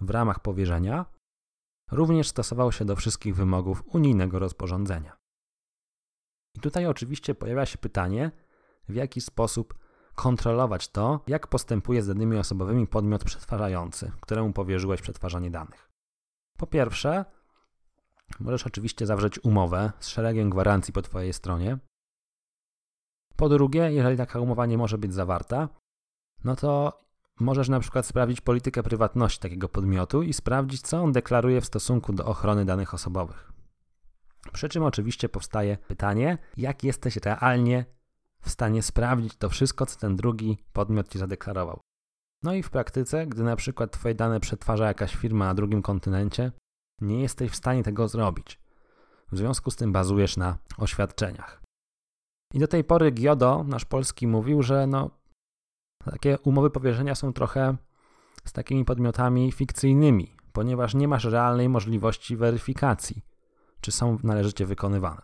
[0.00, 1.06] w ramach powierzenia,
[1.90, 5.16] również stosował się do wszystkich wymogów unijnego rozporządzenia.
[6.54, 8.30] I tutaj oczywiście pojawia się pytanie,
[8.88, 9.74] w jaki sposób
[10.14, 15.90] kontrolować to, jak postępuje z danymi osobowymi podmiot przetwarzający, któremu powierzyłeś przetwarzanie danych.
[16.56, 17.24] Po pierwsze,
[18.40, 21.78] możesz oczywiście zawrzeć umowę z szeregiem gwarancji po Twojej stronie.
[23.38, 25.68] Po drugie, jeżeli taka umowa nie może być zawarta,
[26.44, 27.00] no to
[27.40, 32.12] możesz na przykład sprawdzić politykę prywatności takiego podmiotu i sprawdzić, co on deklaruje w stosunku
[32.12, 33.52] do ochrony danych osobowych.
[34.52, 37.84] Przy czym oczywiście powstaje pytanie, jak jesteś realnie
[38.40, 41.80] w stanie sprawdzić to wszystko, co ten drugi podmiot ci zadeklarował.
[42.42, 46.52] No i w praktyce, gdy na przykład Twoje dane przetwarza jakaś firma na drugim kontynencie,
[47.00, 48.60] nie jesteś w stanie tego zrobić.
[49.32, 51.67] W związku z tym bazujesz na oświadczeniach.
[52.54, 55.10] I do tej pory Giodo, nasz polski, mówił, że no,
[56.04, 57.76] takie umowy powierzenia są trochę
[58.44, 63.22] z takimi podmiotami fikcyjnymi, ponieważ nie masz realnej możliwości weryfikacji,
[63.80, 65.22] czy są należycie wykonywane.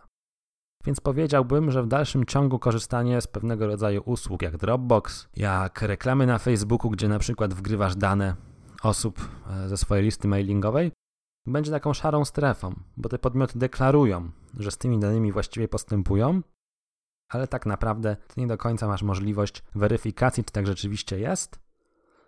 [0.85, 6.25] Więc powiedziałbym, że w dalszym ciągu korzystanie z pewnego rodzaju usług jak Dropbox, jak reklamy
[6.25, 8.35] na Facebooku, gdzie na przykład wgrywasz dane
[8.83, 10.91] osób e, ze swojej listy mailingowej,
[11.47, 16.41] będzie taką szarą strefą, bo te podmioty deklarują, że z tymi danymi właściwie postępują,
[17.29, 21.59] ale tak naprawdę nie do końca masz możliwość weryfikacji, czy tak rzeczywiście jest.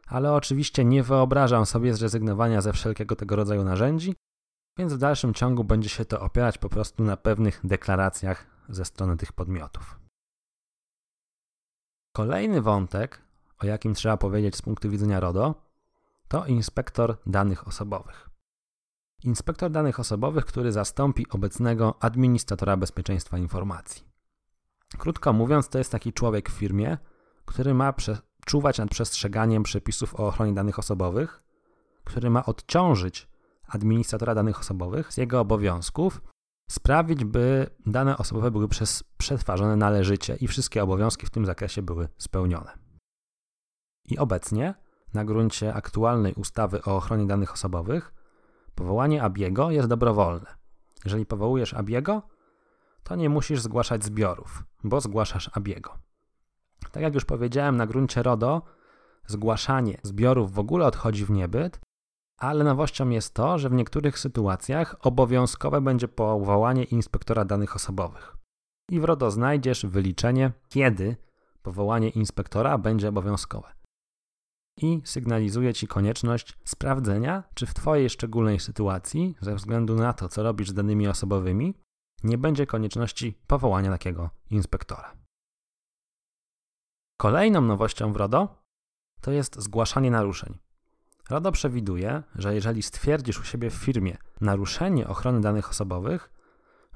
[0.07, 4.15] Ale oczywiście nie wyobrażam sobie zrezygnowania ze wszelkiego tego rodzaju narzędzi,
[4.77, 9.17] więc w dalszym ciągu będzie się to opierać po prostu na pewnych deklaracjach ze strony
[9.17, 9.99] tych podmiotów.
[12.15, 13.21] Kolejny wątek,
[13.59, 15.55] o jakim trzeba powiedzieć z punktu widzenia RODO,
[16.27, 18.29] to inspektor danych osobowych.
[19.23, 24.16] Inspektor danych osobowych, który zastąpi obecnego administratora bezpieczeństwa informacji.
[24.97, 26.97] Krótko mówiąc, to jest taki człowiek w firmie,
[27.45, 27.93] który ma
[28.45, 31.43] czuwać nad przestrzeganiem przepisów o ochronie danych osobowych,
[32.03, 33.27] który ma odciążyć
[33.67, 36.21] administratora danych osobowych z jego obowiązków,
[36.71, 42.07] sprawić, by dane osobowe były przez, przetwarzane należycie i wszystkie obowiązki w tym zakresie były
[42.17, 42.71] spełnione.
[44.05, 44.73] I obecnie,
[45.13, 48.13] na gruncie aktualnej ustawy o ochronie danych osobowych,
[48.75, 50.55] powołanie ABIEGO jest dobrowolne.
[51.05, 52.21] Jeżeli powołujesz ABIEGO,
[53.07, 55.97] to nie musisz zgłaszać zbiorów, bo zgłaszasz ABIEGO.
[56.91, 58.61] Tak jak już powiedziałem, na gruncie RODO
[59.27, 61.79] zgłaszanie zbiorów w ogóle odchodzi w niebyt,
[62.37, 68.37] ale nowością jest to, że w niektórych sytuacjach obowiązkowe będzie powołanie inspektora danych osobowych.
[68.89, 71.15] I w RODO znajdziesz wyliczenie, kiedy
[71.61, 73.67] powołanie inspektora będzie obowiązkowe.
[74.77, 80.43] I sygnalizuje Ci konieczność sprawdzenia, czy w Twojej szczególnej sytuacji, ze względu na to, co
[80.43, 81.73] robisz z danymi osobowymi,
[82.23, 85.13] nie będzie konieczności powołania takiego inspektora.
[87.17, 88.63] Kolejną nowością w RODO
[89.21, 90.57] to jest zgłaszanie naruszeń.
[91.29, 96.29] RODO przewiduje, że jeżeli stwierdzisz u siebie w firmie naruszenie ochrony danych osobowych,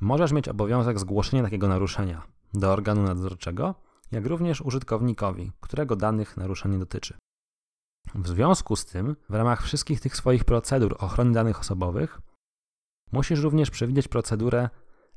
[0.02, 2.22] możesz mieć obowiązek zgłoszenia takiego naruszenia
[2.54, 3.76] do organu nadzorczego,
[4.12, 7.18] jak również użytkownikowi, którego danych naruszenie dotyczy.
[8.16, 12.22] W związku z tym, w ramach wszystkich tych swoich procedur ochrony danych osobowych,
[13.12, 14.70] musisz również przewidzieć procedurę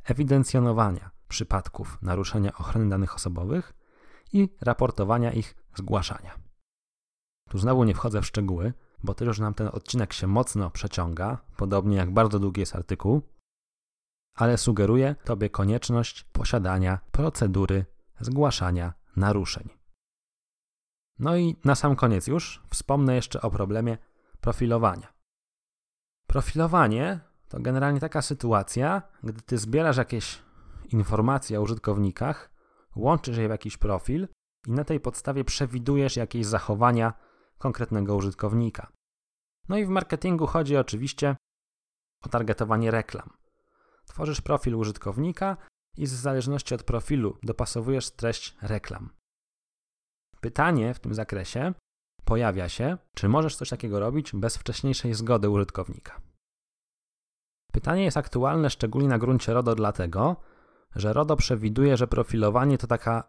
[0.05, 3.75] ewidencjonowania przypadków naruszenia ochrony danych osobowych
[4.33, 6.39] i raportowania ich zgłaszania.
[7.49, 11.39] Tu znowu nie wchodzę w szczegóły, bo też już nam ten odcinek się mocno przeciąga,
[11.57, 13.23] podobnie jak bardzo długi jest artykuł,
[14.35, 17.87] ale sugeruję Tobie konieczność posiadania procedury
[18.21, 19.69] zgłaszania naruszeń.
[21.19, 23.99] No i na sam koniec już wspomnę jeszcze o problemie
[24.41, 25.13] profilowania.
[26.27, 27.21] Profilowanie
[27.55, 30.43] to generalnie taka sytuacja, gdy ty zbierasz jakieś
[30.93, 32.51] informacji o użytkownikach,
[32.97, 34.29] łączysz je w jakiś profil
[34.67, 37.13] i na tej podstawie przewidujesz jakieś zachowania
[37.59, 38.93] konkretnego użytkownika.
[39.69, 41.37] No i w marketingu chodzi oczywiście
[42.23, 43.31] o targetowanie reklam.
[44.07, 45.57] Tworzysz profil użytkownika
[45.97, 49.11] i w zależności od profilu dopasowujesz treść reklam.
[50.41, 51.75] Pytanie w tym zakresie
[52.25, 56.34] pojawia się, czy możesz coś takiego robić bez wcześniejszej zgody użytkownika.
[57.75, 60.37] Pytanie jest aktualne szczególnie na gruncie RODO dlatego,
[60.97, 63.29] że RODO przewiduje, że profilowanie to taka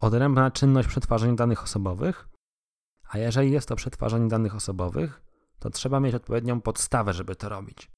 [0.00, 2.28] odrębna czynność przetwarzania danych osobowych,
[3.08, 5.22] a jeżeli jest to przetwarzanie danych osobowych,
[5.58, 7.90] to trzeba mieć odpowiednią podstawę, żeby to robić.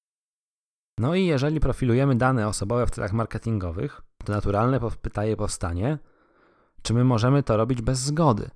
[0.97, 5.99] No i jeżeli profilujemy dane osobowe w celach marketingowych, to naturalne pytanie powstanie,
[6.81, 8.49] czy my możemy to robić bez zgody.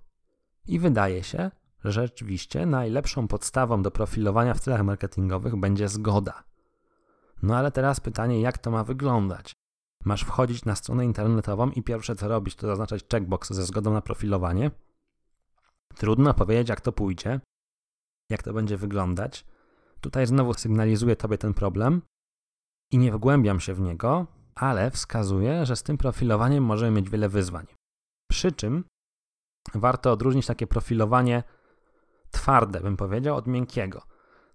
[0.67, 1.51] I wydaje się,
[1.83, 6.43] że rzeczywiście najlepszą podstawą do profilowania w celach marketingowych będzie zgoda.
[7.41, 9.53] No ale teraz pytanie, jak to ma wyglądać?
[10.05, 14.01] Masz wchodzić na stronę internetową i pierwsze co robić, to zaznaczać checkbox ze zgodą na
[14.01, 14.71] profilowanie.
[15.95, 17.39] Trudno powiedzieć, jak to pójdzie,
[18.29, 19.45] jak to będzie wyglądać.
[20.01, 22.01] Tutaj znowu sygnalizuję Tobie ten problem
[22.91, 27.29] i nie wgłębiam się w niego, ale wskazuję, że z tym profilowaniem możemy mieć wiele
[27.29, 27.65] wyzwań.
[28.31, 28.83] Przy czym
[29.75, 31.43] warto odróżnić takie profilowanie
[32.31, 34.01] twarde, bym powiedział, od miękkiego.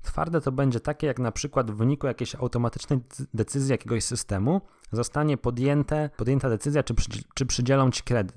[0.02, 3.00] Twarde to będzie takie, jak na przykład w wyniku jakiejś automatycznej
[3.34, 4.60] decyzji jakiegoś systemu
[4.92, 6.94] zostanie podjęte, podjęta decyzja, czy,
[7.34, 8.36] czy przydzielą ci kredyt.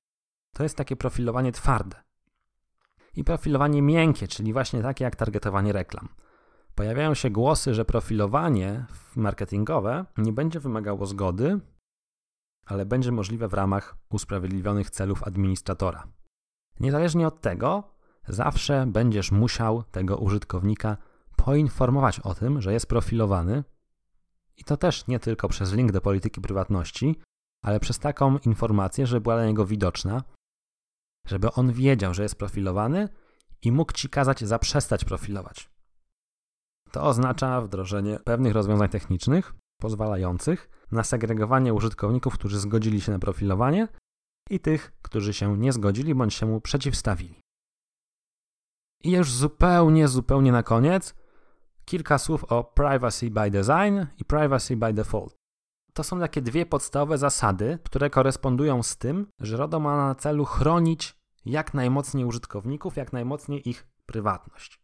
[0.54, 2.04] To jest takie profilowanie twarde.
[3.16, 6.10] I profilowanie miękkie, czyli właśnie takie jak targetowanie reklam.
[6.76, 8.86] Pojawiają się głosy, że profilowanie
[9.16, 11.60] marketingowe nie będzie wymagało zgody,
[12.66, 16.08] ale będzie możliwe w ramach usprawiedliwionych celów administratora.
[16.80, 17.84] Niezależnie od tego,
[18.28, 20.98] zawsze będziesz musiał tego użytkownika
[21.46, 23.64] poinformować o tym, że jest profilowany
[24.58, 27.20] i to też nie tylko przez link do polityki prywatności,
[27.64, 30.24] ale przez taką informację, żeby była dla niego widoczna,
[31.28, 33.10] żeby on wiedział, że jest profilowany
[33.62, 35.70] i mógł ci kazać zaprzestać profilować.
[36.92, 43.88] To oznacza wdrożenie pewnych rozwiązań technicznych pozwalających na segregowanie użytkowników, którzy zgodzili się na profilowanie
[44.50, 47.42] i tych, którzy się nie zgodzili bądź się mu przeciwstawili.
[49.04, 51.25] I już zupełnie, zupełnie na koniec
[51.86, 55.36] kilka słów o privacy by design i privacy by default.
[55.94, 60.46] To są takie dwie podstawowe zasady, które korespondują z tym, że RODO ma na celu
[60.46, 64.82] chronić jak najmocniej użytkowników, jak najmocniej ich prywatność.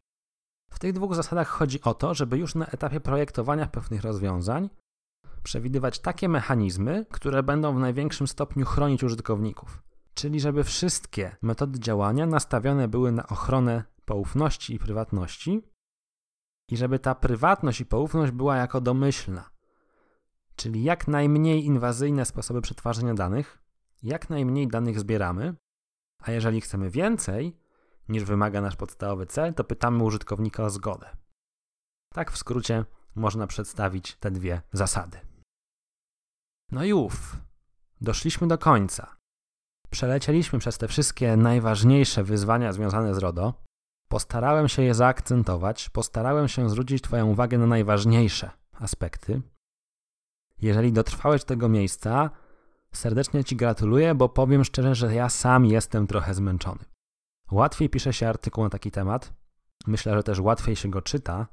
[0.74, 4.70] W tych dwóch zasadach chodzi o to, żeby już na etapie projektowania pewnych rozwiązań
[5.43, 9.84] przewidywać takie mechanizmy, które będą w największym stopniu chronić użytkowników.
[10.14, 15.62] Czyli żeby wszystkie metody działania nastawione były na ochronę poufności i prywatności,
[16.72, 19.49] i żeby ta prywatność i poufność była jako domyślna,
[20.55, 23.63] czyli jak najmniej inwazyjne sposoby przetwarzania danych,
[24.03, 25.55] jak najmniej danych zbieramy,
[26.19, 27.57] a jeżeli chcemy więcej
[28.09, 31.17] niż wymaga nasz podstawowy cel, to pytamy użytkownika o zgodę.
[32.13, 35.17] Tak w skrócie można przedstawić te dwie zasady.
[36.72, 37.38] No i ów,
[38.01, 39.15] doszliśmy do końca.
[39.89, 43.53] Przelecieliśmy przez te wszystkie najważniejsze wyzwania związane z RODO.
[44.12, 49.41] Postarałem się je zaakcentować, postarałem się zwrócić Twoją uwagę na najważniejsze aspekty.
[50.62, 52.30] Jeżeli dotrwałeś do tego miejsca,
[52.93, 56.86] serdecznie Ci gratuluję, bo powiem szczerze, że ja sam jestem trochę zmęczony.
[57.51, 59.34] Łatwiej pisze się artykuł na taki temat.
[59.88, 61.47] Myślę, że też łatwiej się go czyta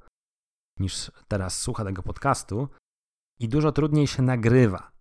[0.81, 2.69] niż teraz słucha tego podcastu
[3.39, 4.93] i dużo trudniej się nagrywa.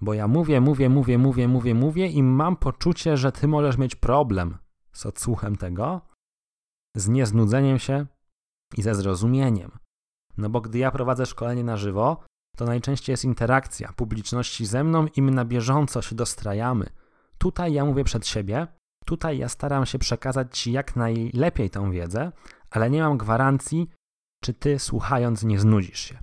[0.00, 3.94] Bo ja mówię, mówię, mówię, mówię, mówię, mówię i mam poczucie, że ty możesz mieć
[3.96, 4.58] problem
[4.92, 6.11] z odsłuchem tego,
[6.96, 8.06] z nieznudzeniem się
[8.76, 9.70] i ze zrozumieniem.
[10.36, 12.24] No bo gdy ja prowadzę szkolenie na żywo,
[12.56, 16.86] to najczęściej jest interakcja publiczności ze mną i my na bieżąco się dostrajamy.
[17.38, 18.66] Tutaj ja mówię przed siebie,
[19.04, 22.32] tutaj ja staram się przekazać Ci jak najlepiej tą wiedzę,
[22.70, 23.90] ale nie mam gwarancji,
[24.44, 26.18] czy Ty słuchając nie znudzisz się.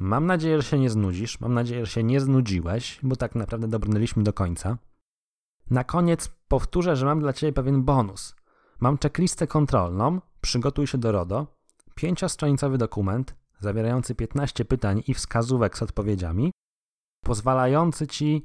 [0.00, 3.68] Mam nadzieję, że się nie znudzisz, mam nadzieję, że się nie znudziłeś, bo tak naprawdę
[3.68, 4.78] dobrnęliśmy do końca.
[5.70, 8.34] Na koniec powtórzę, że mam dla Ciebie pewien bonus.
[8.80, 11.46] Mam checklistę kontrolną, przygotuj się do RODO,
[11.94, 16.52] pięciostronicowy dokument zawierający 15 pytań i wskazówek z odpowiedziami,
[17.24, 18.44] pozwalający Ci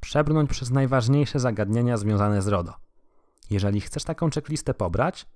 [0.00, 2.74] przebrnąć przez najważniejsze zagadnienia związane z RODO.
[3.50, 5.26] Jeżeli chcesz taką checklistę pobrać,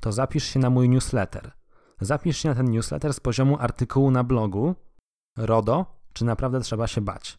[0.00, 1.52] to zapisz się na mój newsletter.
[2.00, 4.74] Zapisz się na ten newsletter z poziomu artykułu na blogu
[5.36, 7.38] RODO, czy naprawdę trzeba się bać.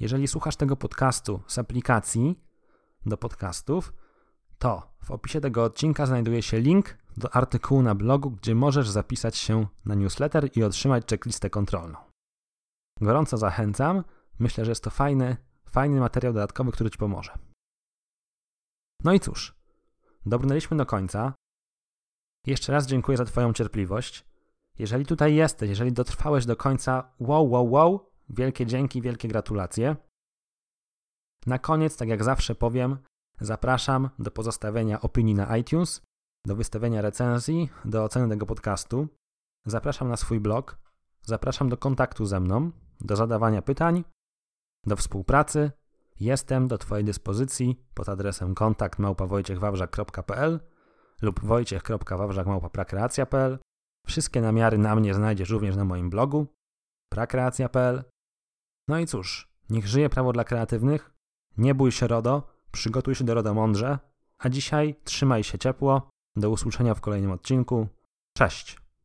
[0.00, 2.40] Jeżeli słuchasz tego podcastu z aplikacji
[3.06, 3.92] do podcastów,
[4.64, 9.36] to w opisie tego odcinka znajduje się link do artykułu na blogu, gdzie możesz zapisać
[9.36, 11.98] się na newsletter i otrzymać checklistę kontrolną.
[13.00, 14.04] Gorąco zachęcam.
[14.38, 15.36] Myślę, że jest to fajny,
[15.70, 17.38] fajny materiał dodatkowy, który Ci pomoże.
[19.04, 19.54] No i cóż,
[20.26, 21.34] dobrnęliśmy do końca.
[22.46, 24.26] Jeszcze raz dziękuję za Twoją cierpliwość.
[24.78, 29.96] Jeżeli tutaj jesteś, jeżeli dotrwałeś do końca, wow, wow, wow, wielkie dzięki, wielkie gratulacje.
[31.46, 32.98] Na koniec, tak jak zawsze powiem,
[33.40, 36.02] zapraszam do pozostawienia opinii na iTunes,
[36.46, 39.08] do wystawienia recenzji, do oceny tego podcastu.
[39.66, 40.78] Zapraszam na swój blog,
[41.22, 42.70] zapraszam do kontaktu ze mną,
[43.00, 44.04] do zadawania pytań,
[44.86, 45.70] do współpracy.
[46.20, 50.60] Jestem do Twojej dyspozycji pod adresem kontakt małpawojciechwawrzak.pl
[51.22, 53.58] lub wojciech.wawrzak.prakreacja.pl
[54.06, 56.46] Wszystkie namiary na mnie znajdziesz również na moim blogu
[57.12, 58.04] prakreacja.pl
[58.88, 61.14] No i cóż, niech żyje prawo dla kreatywnych,
[61.56, 63.98] nie bój się RODO, przygotuj się do RODO mądrze,
[64.38, 67.88] a dzisiaj trzymaj się ciepło, do usłyszenia w kolejnym odcinku.
[68.36, 68.83] Cześć!